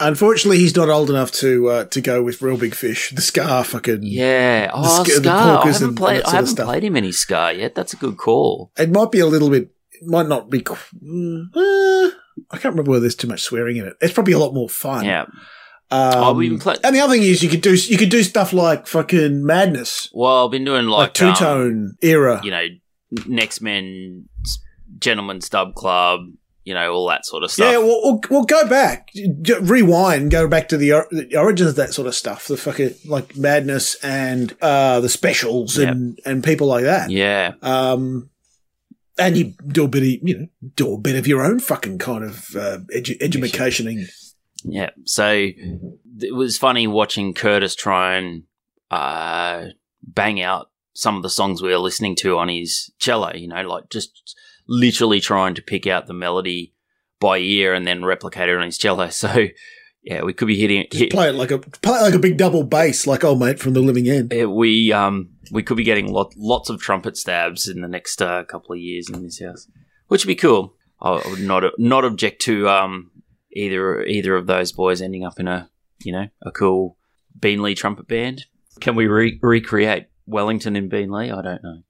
Unfortunately, 0.00 0.58
he's 0.58 0.74
not 0.74 0.88
old 0.88 1.10
enough 1.10 1.30
to 1.32 1.68
uh, 1.68 1.84
to 1.86 2.00
go 2.00 2.22
with 2.22 2.42
Reel 2.42 2.56
Big 2.56 2.74
Fish, 2.74 3.10
the 3.10 3.22
ska 3.22 3.62
fucking. 3.62 4.00
yeah. 4.02 4.70
Oh, 4.74 5.04
the 5.04 5.10
ska. 5.10 5.30
I 5.30 5.66
haven't 5.66 5.88
and 5.88 5.96
played. 5.96 6.22
that 6.22 6.28
I 6.28 6.36
haven't 6.36 6.56
played 6.56 6.82
him 6.82 6.96
any 6.96 7.12
ska 7.12 7.52
yet. 7.56 7.76
That's 7.76 7.92
a 7.92 7.96
good 7.96 8.16
call. 8.16 8.72
It 8.76 8.90
might 8.90 9.12
be 9.12 9.20
a 9.20 9.26
little 9.26 9.48
bit. 9.48 9.70
It 9.92 10.08
might 10.08 10.26
not 10.26 10.50
be. 10.50 10.64
uh, 10.66 10.74
I 12.50 12.58
can't 12.58 12.72
remember 12.74 12.90
whether 12.90 13.02
there's 13.02 13.14
too 13.14 13.28
much 13.28 13.42
swearing 13.42 13.76
in 13.76 13.86
it. 13.86 13.94
It's 14.00 14.14
probably 14.14 14.32
a 14.32 14.38
lot 14.40 14.54
more 14.54 14.68
fun. 14.68 15.04
Yeah. 15.04 15.26
Um, 15.92 16.12
Oh, 16.52 16.58
play- 16.58 16.76
and 16.82 16.96
the 16.96 17.00
other 17.00 17.12
thing 17.12 17.22
is 17.22 17.42
you 17.42 17.48
could 17.50 17.60
do 17.60 17.74
you 17.74 17.98
could 17.98 18.08
do 18.08 18.22
stuff 18.22 18.52
like 18.52 18.86
fucking 18.86 19.44
madness, 19.44 20.08
Well, 20.12 20.46
I've 20.46 20.50
been 20.50 20.64
doing 20.64 20.86
like, 20.86 20.98
like, 21.08 21.14
two 21.14 21.26
um, 21.28 21.34
tone 21.34 21.94
era. 22.00 22.40
you 22.42 22.50
know, 22.50 22.66
Next 23.26 23.60
Men, 23.60 24.26
gentlemen's 24.98 25.48
dub 25.50 25.74
Club, 25.74 26.20
you 26.64 26.72
know, 26.74 26.92
all 26.94 27.08
that 27.08 27.26
sort 27.26 27.42
of 27.42 27.50
stuff. 27.50 27.70
Yeah, 27.72 27.78
well, 27.78 28.00
we'll, 28.02 28.20
we'll 28.30 28.44
go 28.44 28.66
back, 28.68 29.10
rewind, 29.60 30.30
go 30.30 30.48
back 30.48 30.68
to 30.68 30.76
the, 30.78 30.92
or- 30.92 31.08
the 31.10 31.36
origins 31.36 31.70
of 31.70 31.76
that 31.76 31.92
sort 31.92 32.06
of 32.08 32.14
stuff. 32.14 32.46
The 32.48 32.56
fucking 32.56 32.94
like 33.04 33.36
madness 33.36 33.96
and 34.02 34.56
uh, 34.62 35.00
the 35.00 35.08
specials 35.10 35.76
and 35.76 36.18
and 36.24 36.42
people 36.42 36.68
like 36.68 36.84
that. 36.84 37.10
yeah. 37.10 37.52
Um, 37.62 38.30
and 39.18 39.36
you 39.36 39.52
do 39.68 39.84
a 39.84 39.88
bit 39.88 40.02
of 40.02 40.08
you 40.28 40.38
know 40.38 40.46
do 40.76 40.94
a 40.94 40.98
bit 40.98 41.16
of 41.16 41.26
your 41.26 41.44
own 41.44 41.58
fucking 41.60 41.98
kind 41.98 42.24
of 42.24 42.56
uh, 42.56 42.78
edu- 42.96 43.20
educationing. 43.20 44.06
Yeah. 44.64 44.90
So 45.04 45.48
it 46.20 46.34
was 46.34 46.58
funny 46.58 46.86
watching 46.86 47.34
Curtis 47.34 47.74
try 47.74 48.16
and 48.16 48.44
uh, 48.90 49.66
bang 50.02 50.40
out 50.40 50.70
some 50.94 51.16
of 51.16 51.22
the 51.22 51.30
songs 51.30 51.62
we 51.62 51.70
were 51.70 51.78
listening 51.78 52.14
to 52.16 52.38
on 52.38 52.48
his 52.48 52.92
cello, 52.98 53.32
you 53.34 53.48
know, 53.48 53.62
like 53.62 53.90
just 53.90 54.36
literally 54.68 55.20
trying 55.20 55.54
to 55.54 55.62
pick 55.62 55.86
out 55.86 56.06
the 56.06 56.14
melody 56.14 56.74
by 57.20 57.38
ear 57.38 57.72
and 57.72 57.86
then 57.86 58.04
replicate 58.04 58.48
it 58.48 58.56
on 58.56 58.66
his 58.66 58.78
cello. 58.78 59.08
So, 59.10 59.46
yeah, 60.02 60.24
we 60.24 60.32
could 60.32 60.48
be 60.48 60.58
hitting 60.58 60.86
hit, 60.90 61.12
Play 61.12 61.28
it 61.28 61.36
like 61.36 61.52
a 61.52 61.58
play 61.58 61.96
it 61.96 62.02
like 62.02 62.14
a 62.14 62.18
big 62.18 62.36
double 62.36 62.64
bass, 62.64 63.06
like 63.06 63.22
old 63.22 63.38
mate 63.38 63.60
from 63.60 63.72
the 63.72 63.80
Living 63.80 64.08
End. 64.08 64.32
We 64.52 64.92
um 64.92 65.30
we 65.52 65.62
could 65.62 65.76
be 65.76 65.84
getting 65.84 66.12
lot, 66.12 66.34
lots 66.36 66.70
of 66.70 66.80
trumpet 66.80 67.16
stabs 67.16 67.68
in 67.68 67.82
the 67.82 67.88
next 67.88 68.20
uh, 68.20 68.42
couple 68.44 68.72
of 68.72 68.80
years 68.80 69.08
in 69.08 69.22
this 69.22 69.40
house, 69.40 69.68
which 70.08 70.24
would 70.24 70.30
be 70.30 70.34
cool. 70.34 70.74
I 71.00 71.22
would 71.30 71.40
not 71.40 71.62
not 71.78 72.04
object 72.04 72.42
to 72.42 72.68
um 72.68 73.11
either 73.52 74.02
either 74.02 74.36
of 74.36 74.46
those 74.46 74.72
boys 74.72 75.02
ending 75.02 75.24
up 75.24 75.38
in 75.38 75.48
a 75.48 75.70
you 76.04 76.12
know 76.12 76.28
a 76.42 76.50
cool 76.50 76.96
Beanley 77.38 77.76
trumpet 77.76 78.08
band. 78.08 78.46
Can 78.80 78.94
we 78.94 79.06
re- 79.06 79.38
recreate 79.42 80.06
Wellington 80.26 80.76
in 80.76 80.88
Beanley? 80.88 81.30
I 81.30 81.42
don't 81.42 81.62
know. 81.62 81.82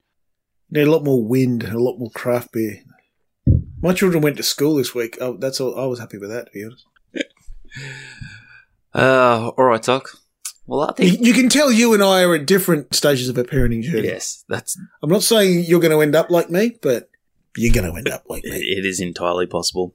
Need 0.69 0.87
a 0.87 0.91
lot 0.91 1.03
more 1.03 1.23
wind 1.23 1.63
and 1.63 1.73
a 1.73 1.79
lot 1.79 1.97
more 1.97 2.11
craft 2.11 2.51
beer. 2.51 2.83
My 3.81 3.93
children 3.93 4.23
went 4.23 4.37
to 4.37 4.43
school 4.43 4.75
this 4.75 4.95
week. 4.95 5.17
Oh, 5.19 5.37
that's 5.37 5.59
all. 5.59 5.77
I 5.79 5.85
was 5.85 5.99
happy 5.99 6.17
with 6.17 6.29
that, 6.29 6.47
to 6.47 6.51
be 6.51 6.65
honest. 6.65 6.85
Uh, 8.95 9.51
all 9.57 9.65
right, 9.65 9.81
Doc. 9.81 10.09
Well, 10.65 10.81
I 10.89 10.93
think 10.93 11.19
you 11.21 11.33
can 11.33 11.49
tell 11.49 11.71
you 11.71 11.93
and 11.93 12.03
I 12.03 12.23
are 12.23 12.35
at 12.35 12.45
different 12.45 12.93
stages 12.95 13.27
of 13.27 13.37
a 13.37 13.43
parenting 13.43 13.81
journey. 13.81 14.07
yes, 14.07 14.45
that's 14.47 14.77
I'm 15.01 15.09
not 15.09 15.23
saying 15.23 15.65
you're 15.67 15.79
going 15.79 15.91
to 15.91 16.01
end 16.01 16.15
up 16.15 16.29
like 16.29 16.49
me, 16.49 16.77
but 16.81 17.09
you're 17.57 17.73
going 17.73 17.91
to 17.91 17.97
end 17.97 18.07
up 18.07 18.25
like 18.29 18.43
me. 18.43 18.51
it 18.77 18.85
is 18.85 18.99
entirely 18.99 19.45
possible. 19.45 19.93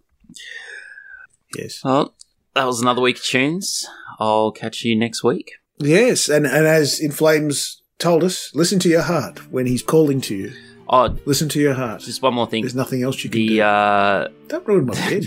Yes. 1.56 1.82
Well, 1.84 2.14
that 2.54 2.64
was 2.64 2.80
another 2.80 3.00
week 3.00 3.16
of 3.16 3.24
tunes. 3.24 3.86
I'll 4.18 4.50
catch 4.52 4.84
you 4.84 4.96
next 4.96 5.22
week. 5.24 5.52
Yes, 5.78 6.28
and, 6.28 6.44
and 6.46 6.66
as 6.66 6.98
In 7.00 7.12
Flames 7.12 7.82
told 7.98 8.24
us, 8.24 8.50
listen 8.54 8.78
to 8.80 8.88
your 8.88 9.02
heart 9.02 9.50
when 9.50 9.66
he's 9.66 9.82
calling 9.82 10.20
to 10.22 10.34
you. 10.34 10.52
Oh, 10.88 11.14
Listen 11.26 11.48
to 11.50 11.60
your 11.60 11.74
heart. 11.74 12.00
just 12.00 12.22
one 12.22 12.32
more 12.34 12.46
thing. 12.46 12.62
There's 12.62 12.74
nothing 12.74 13.02
else 13.02 13.22
you 13.22 13.28
can 13.30 13.38
The 13.40 13.48
do. 13.48 13.60
uh, 13.62 14.28
Don't 14.48 14.66
ruin 14.66 14.86
my 14.86 14.94
bed. 15.10 15.26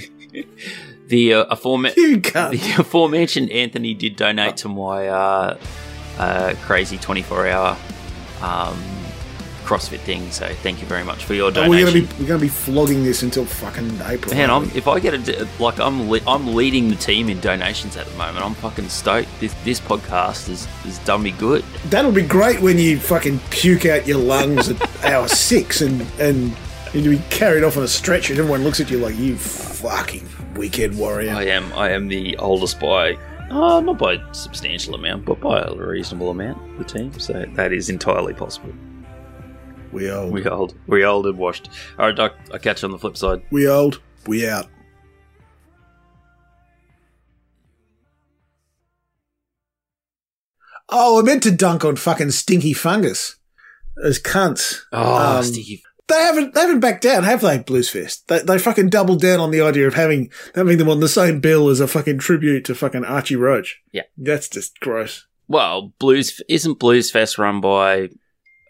the 1.08 1.34
uh, 1.36 1.44
aforementioned 1.46 2.24
the 2.26 2.76
aforementioned 2.80 3.52
Anthony 3.52 3.94
did 3.94 4.16
donate 4.16 4.58
to 4.58 4.70
my 4.70 5.08
uh, 5.08 5.58
uh, 6.18 6.56
crazy 6.64 6.98
24 6.98 7.48
hour 7.48 7.78
um, 8.42 8.82
CrossFit 9.72 10.00
thing. 10.00 10.30
So 10.32 10.48
thank 10.64 10.82
you 10.82 10.88
very 10.88 11.04
much 11.06 11.24
for 11.24 11.34
your 11.34 11.48
Oh, 11.48 11.52
donation. 11.52 11.72
we're 11.72 11.86
gonna 11.86 12.08
be 12.08 12.22
we're 12.24 12.28
gonna 12.28 12.40
be 12.42 12.48
flogging 12.50 13.04
this 13.06 13.24
until 13.24 13.46
fucking 13.46 14.00
April. 14.06 14.36
Man, 14.36 14.50
I'm, 14.50 14.64
if 14.76 14.88
I 14.88 15.00
get 15.00 15.14
a 15.30 15.48
like, 15.60 15.80
I'm 15.80 16.10
le- 16.10 16.20
I'm 16.28 16.54
leading 16.56 16.90
the 16.90 16.96
team 16.96 17.30
in 17.30 17.40
donations 17.40 17.96
at 17.96 18.06
the 18.08 18.18
moment. 18.18 18.44
I'm 18.46 18.54
fucking 18.56 18.90
stoked. 18.90 19.30
This 19.40 19.54
this 19.64 19.80
podcast 19.80 20.48
has, 20.50 20.66
has 20.84 21.00
done 21.00 21.24
me 21.24 21.32
good. 21.32 21.64
That'll 21.86 22.12
be 22.12 22.22
great 22.24 22.60
when 22.62 22.78
you 22.78 23.00
fucking 23.00 23.40
puke 23.50 23.86
out 23.86 24.06
your 24.06 24.20
lungs 24.20 24.70
at 24.70 25.06
hour 25.06 25.28
six 25.30 25.80
and 25.82 26.02
and 26.20 26.54
you 26.94 27.12
be 27.12 27.24
carried 27.30 27.64
off 27.64 27.78
on 27.78 27.84
a 27.84 27.88
stretcher 27.88 28.34
and 28.34 28.40
everyone 28.42 28.66
looks 28.66 28.82
at 28.82 28.92
you 28.92 28.98
like 28.98 29.16
you 29.16 29.38
fucking 29.38 30.28
weekend 30.56 30.98
warrior. 30.98 31.32
I 31.34 31.44
am 31.46 31.72
I 31.74 31.92
am 31.92 32.10
the 32.10 32.36
oldest 32.38 32.80
by 32.80 33.18
uh, 33.50 33.80
not 33.80 33.98
by 33.98 34.14
a 34.16 34.34
substantial 34.34 34.96
amount, 34.96 35.24
but 35.26 35.40
by 35.40 35.62
a 35.62 35.74
reasonable 35.74 36.30
amount. 36.30 36.78
The 36.78 36.84
team, 36.84 37.18
so 37.20 37.46
that 37.56 37.72
is 37.72 37.90
entirely 37.90 38.34
possible. 38.34 38.74
We 39.92 40.10
old. 40.12 40.32
We 40.32 40.46
old, 40.46 40.76
we 40.88 41.04
old 41.06 41.26
and 41.28 41.38
washed. 41.38 41.70
All 42.00 42.06
right, 42.08 42.16
Doc. 42.16 42.36
I'll 42.52 42.60
catch 42.60 42.82
you 42.82 42.88
on 42.88 42.92
the 42.92 42.98
flip 43.00 43.18
side. 43.18 43.42
We 43.52 43.68
old. 43.68 44.02
We 44.28 44.48
out. 44.48 44.68
Oh, 50.90 51.20
I 51.20 51.24
meant 51.24 51.44
to 51.44 51.52
dunk 51.52 51.86
on 51.86 51.96
fucking 51.96 52.32
stinky 52.32 52.74
fungus. 52.74 53.38
As 54.04 54.20
cunts. 54.20 54.82
Oh, 54.92 55.38
Um, 55.38 55.44
sticky. 55.44 55.84
They 56.08 56.16
haven't 56.20 56.54
they 56.54 56.62
haven't 56.62 56.82
backed 56.82 57.04
down, 57.04 57.24
have 57.24 57.40
they, 57.40 57.60
Bluesfest? 57.60 58.26
They 58.28 58.40
they 58.40 58.58
fucking 58.58 58.90
doubled 58.90 59.22
down 59.22 59.40
on 59.40 59.52
the 59.52 59.62
idea 59.62 59.88
of 59.88 59.94
having 59.94 60.30
having 60.56 60.78
them 60.78 60.90
on 60.90 61.00
the 61.00 61.08
same 61.08 61.40
bill 61.40 61.70
as 61.70 61.80
a 61.80 61.88
fucking 61.88 62.18
tribute 62.20 62.66
to 62.66 62.76
fucking 62.76 63.06
Archie 63.06 63.38
Roach. 63.38 63.80
Yeah. 63.94 64.02
That's 64.18 64.50
just 64.50 64.78
gross. 64.82 65.26
Well, 65.48 65.94
Blues 66.00 66.42
isn't 66.50 66.80
Bluesfest 66.80 67.38
run 67.38 67.62
by. 67.62 68.10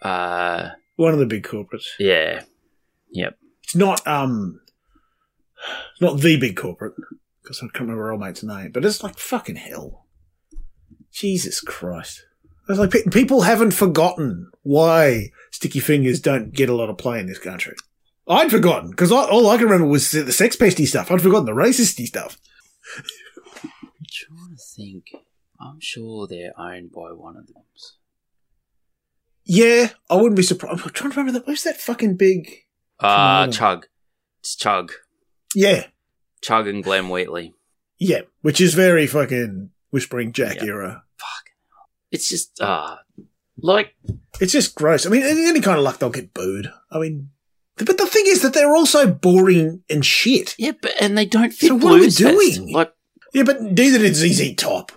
Uh, 0.04 0.72
One 1.02 1.14
of 1.14 1.20
the 1.20 1.26
big 1.26 1.44
corporates. 1.44 1.88
yeah, 2.00 2.44
yep. 3.12 3.38
It's 3.64 3.76
not 3.76 4.06
um 4.08 4.60
not 6.00 6.20
the 6.20 6.38
big 6.38 6.56
corporate, 6.56 6.94
because 7.42 7.60
I 7.60 7.68
can't 7.68 7.82
remember 7.82 8.06
our 8.06 8.12
old 8.12 8.22
mate's 8.22 8.44
name, 8.44 8.72
but 8.72 8.86
it's 8.86 9.04
like 9.04 9.18
fucking 9.18 9.56
hell. 9.56 10.06
Jesus 11.12 11.60
Christ. 11.60 12.26
It's 12.70 12.80
like 12.80 12.92
pe- 12.92 13.04
people 13.12 13.42
haven't 13.42 13.72
forgotten 13.72 14.52
why 14.62 15.32
Sticky 15.52 15.80
Fingers 15.80 16.20
don't 16.22 16.54
get 16.54 16.70
a 16.70 16.76
lot 16.76 16.90
of 16.90 16.98
play 16.98 17.20
in 17.20 17.26
this 17.26 17.40
country. 17.40 17.76
I'd 18.28 18.52
forgotten, 18.52 18.92
because 18.92 19.12
all 19.12 19.50
I 19.50 19.58
can 19.58 19.66
remember 19.66 19.88
was 19.88 20.12
the 20.12 20.32
sex 20.32 20.56
pesty 20.56 20.86
stuff. 20.88 21.12
I'd 21.12 21.22
forgotten 21.22 21.46
the 21.46 21.52
racisty 21.52 22.06
stuff. 22.06 22.38
I'm 23.66 24.06
trying 24.10 24.56
to 24.56 24.64
think. 24.76 25.06
I'm 25.60 25.80
sure 25.80 26.28
they're 26.28 26.54
owned 26.58 26.92
by 26.92 27.12
one 27.12 27.38
of 27.38 27.48
them. 27.48 27.64
Yeah, 29.46 29.90
I 30.10 30.16
wouldn't 30.16 30.36
be 30.36 30.44
surprised. 30.44 30.82
I'm 30.84 30.90
trying 30.92 31.12
to 31.12 31.18
remember 31.20 31.40
that. 31.40 31.48
Where's 31.48 31.64
that 31.64 31.82
fucking 31.82 32.18
big? 32.18 32.50
Uh, 33.00 33.48
Chugg. 33.48 33.84
It's 34.42 34.56
Chugg. 34.56 34.92
Yeah, 35.56 35.88
Chugg 36.46 36.70
and 36.70 36.84
Glenn 36.84 37.10
Wheatley. 37.10 37.54
yeah, 38.00 38.22
which 38.42 38.62
is 38.62 38.74
very 38.74 39.08
fucking 39.08 39.70
Whispering 39.90 40.32
Jack 40.32 40.58
Yeah. 40.58 40.66
era. 40.68 41.04
Fuck. 41.18 41.50
It's 42.12 42.30
just, 42.30 42.60
uh, 42.62 42.98
like, 43.58 43.96
It's 44.40 44.52
just 44.54 44.76
gross. 44.76 45.06
I 45.06 45.10
mean, 45.10 45.24
any 45.24 45.60
kind 45.62 45.78
of 45.78 45.84
luck, 45.84 46.00
they'll 46.00 46.10
get 46.10 46.34
booed. 46.34 46.72
I 46.92 47.00
mean, 47.00 47.30
but 47.78 47.98
the 47.98 48.06
thing 48.06 48.24
is 48.28 48.42
that 48.44 48.54
they're 48.54 48.76
also 48.76 49.08
boring 49.08 49.84
and 49.90 50.06
shit. 50.06 50.56
yeah, 50.58 50.72
but, 50.82 50.94
and 51.02 51.18
they 51.18 51.26
don't 51.26 51.52
fit 51.54 51.68
So 51.70 51.76
what 51.76 51.94
are 51.96 52.00
we 52.00 52.10
doing? 52.10 52.72
Like, 52.74 52.94
Yeah, 53.34 53.44
but 53.44 53.62
neither 53.62 53.98
did 54.00 54.16
ZZ 54.16 54.56
Top. 54.56 54.92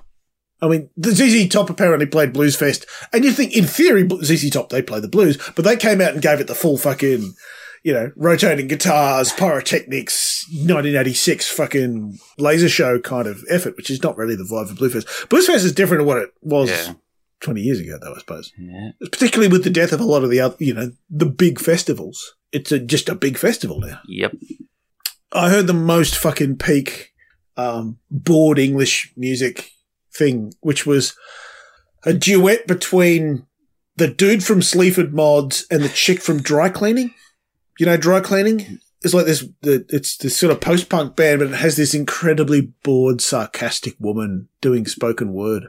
I 0.63 0.69
mean, 0.69 0.91
the 0.97 1.13
ZZ 1.13 1.49
Top 1.49 1.69
apparently 1.69 2.07
played 2.07 2.33
Blues 2.33 2.57
Fest, 2.57 2.87
and 3.13 3.25
you 3.25 3.33
think 3.33 3.55
in 3.55 3.65
theory 3.65 4.09
ZZ 4.23 4.51
Top 4.51 4.71
they 4.71 4.83
play 4.83 5.01
the 5.01 5.09
blues, 5.09 5.37
but 5.55 5.65
they 5.65 5.77
came 5.77 6.01
out 6.01 6.13
and 6.13 6.23
gave 6.23 6.41
it 6.41 6.47
the 6.47 6.55
full 6.55 6.79
fucking, 6.79 7.35
you 7.83 7.93
know, 7.93 8.13
rotating 8.17 8.69
guitars, 8.69 9.33
pyrotechnics, 9.33 10.47
1986 10.49 11.51
fucking 11.51 12.19
laser 12.39 12.69
show 12.69 12.99
kind 12.99 13.27
of 13.27 13.45
effort, 13.51 13.77
which 13.77 13.91
is 13.91 14.03
not 14.03 14.17
really 14.17 14.37
the 14.37 14.49
vibe 14.51 14.71
of 14.71 14.77
Blues 14.77 14.95
Fest. 14.95 15.29
Blues 15.29 15.47
Fest 15.47 15.65
is 15.65 15.73
different 15.73 16.01
to 16.01 16.05
what 16.07 16.19
it 16.19 16.31
was 16.41 16.71
yeah. 16.71 16.95
20 17.41 17.61
years 17.61 17.81
ago, 17.81 17.99
though, 18.01 18.15
I 18.15 18.19
suppose. 18.19 18.53
Yeah. 18.59 18.93
Particularly 19.01 19.53
with 19.53 19.65
the 19.65 19.71
death 19.71 19.93
of 19.93 20.01
a 20.01 20.05
lot 20.05 20.25
of 20.25 20.31
the 20.31 20.41
other, 20.41 20.57
you 20.59 20.73
know, 20.73 20.93
the 21.11 21.27
big 21.27 21.61
festivals. 21.61 22.35
It's 22.53 22.73
a, 22.73 22.79
just 22.79 23.09
a 23.09 23.15
big 23.15 23.37
festival 23.37 23.81
now. 23.81 24.01
Yep. 24.07 24.33
I 25.33 25.51
heard 25.51 25.67
the 25.67 25.75
most 25.75 26.17
fucking 26.17 26.57
peak 26.57 27.13
um, 27.57 27.99
bored 28.11 28.59
English 28.59 29.13
music 29.17 29.71
thing, 30.17 30.53
which 30.61 30.87
was 30.87 31.17
a 32.05 32.13
duet 32.13 32.67
between 32.67 33.47
the 33.97 34.09
dude 34.09 34.45
from 34.45 34.63
Sleaford 34.63 35.15
Mods 35.15 35.67
and 35.71 35.83
the 35.83 35.89
chick 35.89 36.21
from 36.21 36.43
Dry 36.43 36.69
Cleaning. 36.69 37.15
You 37.79 37.87
know, 37.87 37.97
Dry 37.97 38.21
Cleaning 38.21 38.79
is 39.03 39.15
like 39.15 39.27
this. 39.27 39.45
It's 39.63 40.17
this 40.17 40.37
sort 40.37 40.53
of 40.53 40.61
post 40.61 40.89
punk 40.89 41.17
band, 41.17 41.41
but 41.41 41.49
it 41.49 41.57
has 41.57 41.77
this 41.77 41.95
incredibly 41.95 42.73
bored, 42.83 43.21
sarcastic 43.21 43.97
woman 43.99 44.49
doing 44.61 44.87
spoken 44.87 45.33
word. 45.33 45.69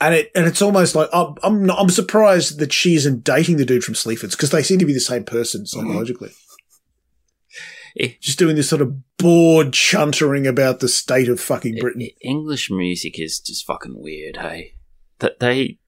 And 0.00 0.14
it 0.14 0.30
and 0.34 0.46
it's 0.46 0.60
almost 0.60 0.94
like 0.94 1.08
I'm 1.12 1.34
I'm, 1.42 1.64
not, 1.64 1.78
I'm 1.78 1.88
surprised 1.88 2.58
that 2.58 2.72
she 2.72 2.94
isn't 2.94 3.24
dating 3.24 3.56
the 3.56 3.64
dude 3.64 3.84
from 3.84 3.94
Sleaford's 3.94 4.34
because 4.34 4.50
they 4.50 4.62
seem 4.62 4.78
to 4.80 4.86
be 4.86 4.92
the 4.92 5.00
same 5.00 5.24
person 5.24 5.66
psychologically 5.66 6.28
Eh, 6.28 6.32
Eh, 7.98 8.12
just 8.20 8.38
doing 8.38 8.56
this 8.56 8.68
sort 8.68 8.82
of 8.82 8.94
bored 9.18 9.68
chuntering 9.72 10.48
about 10.48 10.80
the 10.80 10.88
state 10.88 11.28
of 11.28 11.40
fucking 11.40 11.76
eh, 11.76 11.80
Britain. 11.80 12.02
E- 12.02 12.16
English 12.22 12.70
music 12.70 13.18
is 13.20 13.38
just 13.40 13.64
fucking 13.66 13.94
weird, 13.96 14.38
hey? 14.38 14.74
That 15.20 15.38
they, 15.40 15.78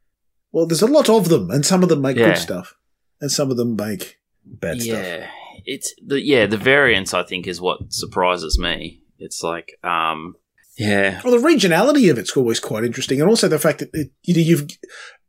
Well, 0.53 0.67
there's 0.67 0.83
a 0.83 0.87
lot 0.87 1.09
of 1.11 1.29
them, 1.29 1.51
and 1.51 1.67
some 1.67 1.83
of 1.83 1.89
them 1.89 2.01
make 2.01 2.17
Yeah. 2.17 2.29
good 2.29 2.39
stuff, 2.39 2.75
and 3.21 3.31
some 3.31 3.51
of 3.51 3.57
them 3.57 3.75
make 3.77 4.19
bad 4.45 4.81
stuff. 4.83 5.03
yeah. 5.03 5.31
It's, 5.65 5.93
the, 6.07 6.21
yeah, 6.25 6.47
the 6.47 6.57
variance, 6.57 7.13
I 7.13 7.25
think, 7.25 7.47
is 7.49 7.61
what 7.61 7.93
surprises 7.93 8.57
me. 8.59 9.03
It's 9.19 9.43
like, 9.43 9.73
um, 9.83 10.37
yeah. 10.79 11.21
Well, 11.25 11.39
the 11.39 11.47
regionality 11.49 12.09
of 12.11 12.19
it's 12.19 12.37
always 12.37 12.61
quite 12.61 12.85
interesting, 12.85 13.21
and 13.21 13.29
also 13.29 13.49
the 13.49 13.59
fact 13.59 13.81
that 13.81 13.91
it, 13.95 14.11
you 14.23 14.35
know 14.35 14.41
you've 14.43 14.67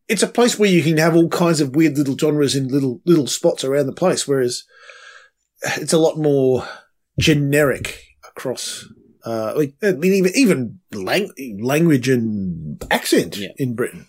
it's 0.09 0.23
a 0.23 0.27
place 0.27 0.59
where 0.59 0.69
you 0.69 0.83
can 0.83 0.97
have 0.97 1.15
all 1.15 1.27
kinds 1.29 1.59
of 1.61 1.75
weird 1.75 1.97
little 1.97 2.17
genres 2.17 2.55
in 2.55 2.67
little 2.67 3.01
little 3.05 3.27
spots 3.27 3.63
around 3.63 3.85
the 3.87 3.93
place, 3.93 4.27
whereas 4.27 4.63
it's 5.77 5.93
a 5.93 5.97
lot 5.97 6.17
more 6.17 6.67
generic 7.19 8.03
across. 8.27 8.85
Uh, 9.25 9.53
like, 9.55 9.73
I 9.83 9.91
mean, 9.93 10.13
even 10.13 10.31
even 10.35 10.79
lang- 10.93 11.59
language 11.61 12.07
and 12.09 12.83
accent 12.91 13.37
Yeah. 13.37 13.49
in 13.57 13.75
Britain. 13.75 14.07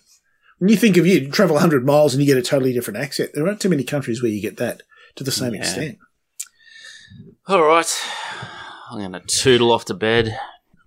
When 0.59 0.69
you 0.69 0.77
think 0.77 0.97
of 0.97 1.07
you 1.07 1.29
travel 1.31 1.55
100 1.55 1.85
miles 1.85 2.13
and 2.13 2.21
you 2.21 2.27
get 2.27 2.37
a 2.37 2.41
totally 2.45 2.73
different 2.73 2.99
accent, 2.99 3.31
there 3.33 3.47
aren't 3.47 3.61
too 3.61 3.69
many 3.69 3.83
countries 3.83 4.21
where 4.21 4.31
you 4.31 4.41
get 4.41 4.57
that 4.57 4.83
to 5.15 5.23
the 5.23 5.31
same 5.31 5.53
Yeah. 5.53 5.61
extent. 5.61 5.97
All 7.47 7.63
right. 7.63 7.89
I'm 8.91 8.99
going 8.99 9.11
to 9.13 9.21
tootle 9.21 9.71
off 9.71 9.85
to 9.85 9.93
bed. 9.93 10.37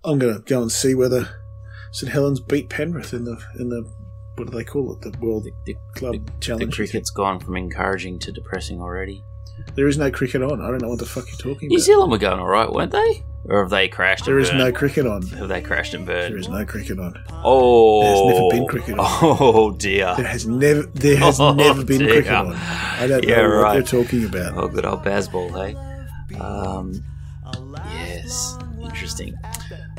I'm 0.03 0.19
going 0.19 0.35
to 0.35 0.41
go 0.41 0.61
and 0.61 0.71
see 0.71 0.93
whether 0.95 1.27
St 1.91 2.11
Helens 2.11 2.39
beat 2.39 2.69
Penrith 2.69 3.13
in 3.13 3.23
the 3.25 3.37
in 3.59 3.69
the 3.69 3.83
what 4.35 4.49
do 4.49 4.57
they 4.57 4.63
call 4.63 4.93
it? 4.93 5.01
The 5.01 5.17
World 5.19 5.45
The, 5.65 5.75
Club 5.95 6.25
the 6.25 6.31
Challenge. 6.39 6.75
cricket's 6.75 7.11
gone 7.11 7.39
from 7.39 7.55
encouraging 7.55 8.17
to 8.19 8.31
depressing 8.31 8.81
already. 8.81 9.21
There 9.75 9.87
is 9.87 9.97
no 9.97 10.11
cricket 10.11 10.43
on. 10.43 10.61
I 10.61 10.67
don't 10.67 10.81
know 10.81 10.89
what 10.89 10.99
the 10.99 11.05
fuck 11.05 11.27
you're 11.27 11.37
talking 11.37 11.67
about. 11.67 11.69
New 11.69 11.75
about. 11.77 11.85
Zealand 11.85 12.11
were 12.11 12.17
going 12.19 12.39
all 12.39 12.47
right, 12.47 12.71
weren't 12.71 12.91
they? 12.91 13.23
Or 13.45 13.61
have 13.61 13.71
they 13.71 13.87
crashed? 13.89 14.23
There 14.25 14.37
and 14.37 14.45
is 14.45 14.53
no 14.53 14.71
cricket 14.71 15.05
on. 15.05 15.21
Have 15.27 15.49
they 15.49 15.61
crashed 15.61 15.93
and 15.93 16.05
burned? 16.05 16.31
There 16.31 16.37
is 16.39 16.47
no 16.47 16.63
cricket 16.65 16.97
on. 16.99 17.21
Oh, 17.43 18.01
There's 18.03 18.39
never 18.39 18.49
been 18.51 18.67
cricket 18.67 18.99
on. 18.99 19.05
Oh 19.21 19.71
dear. 19.71 20.13
There 20.15 20.25
has 20.27 20.47
never 20.47 20.83
there 20.83 21.17
has 21.17 21.39
Oh, 21.41 21.53
never 21.53 21.83
been 21.83 21.99
dear. 21.99 22.11
cricket 22.13 22.31
on. 22.31 22.53
I 22.53 23.05
don't 23.07 23.23
Yeah, 23.27 23.37
know 23.41 23.49
what 23.49 23.63
right. 23.63 23.73
they're 23.73 24.03
talking 24.03 24.23
about. 24.25 24.55
Oh, 24.57 24.67
good 24.69 24.85
old 24.85 25.03
baseball, 25.03 25.49
hey. 25.51 25.75
Um, 26.39 27.03
yes, 27.91 28.57
interesting. 28.81 29.35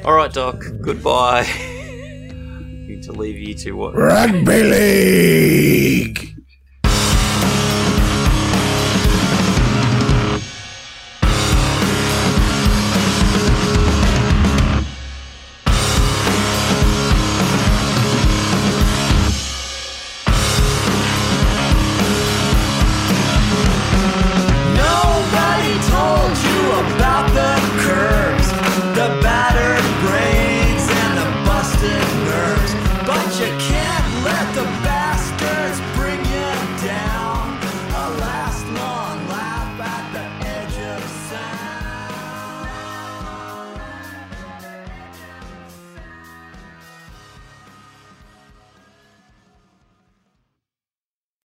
All 0.05 0.15
right, 0.15 0.33
Doc. 0.33 0.63
Goodbye. 0.81 1.43
Need 2.87 3.03
to 3.05 3.13
leave 3.13 3.39
you 3.39 3.55
to 3.55 3.73
what? 3.73 3.95
Rugby 3.95 4.63
league. 4.63 6.34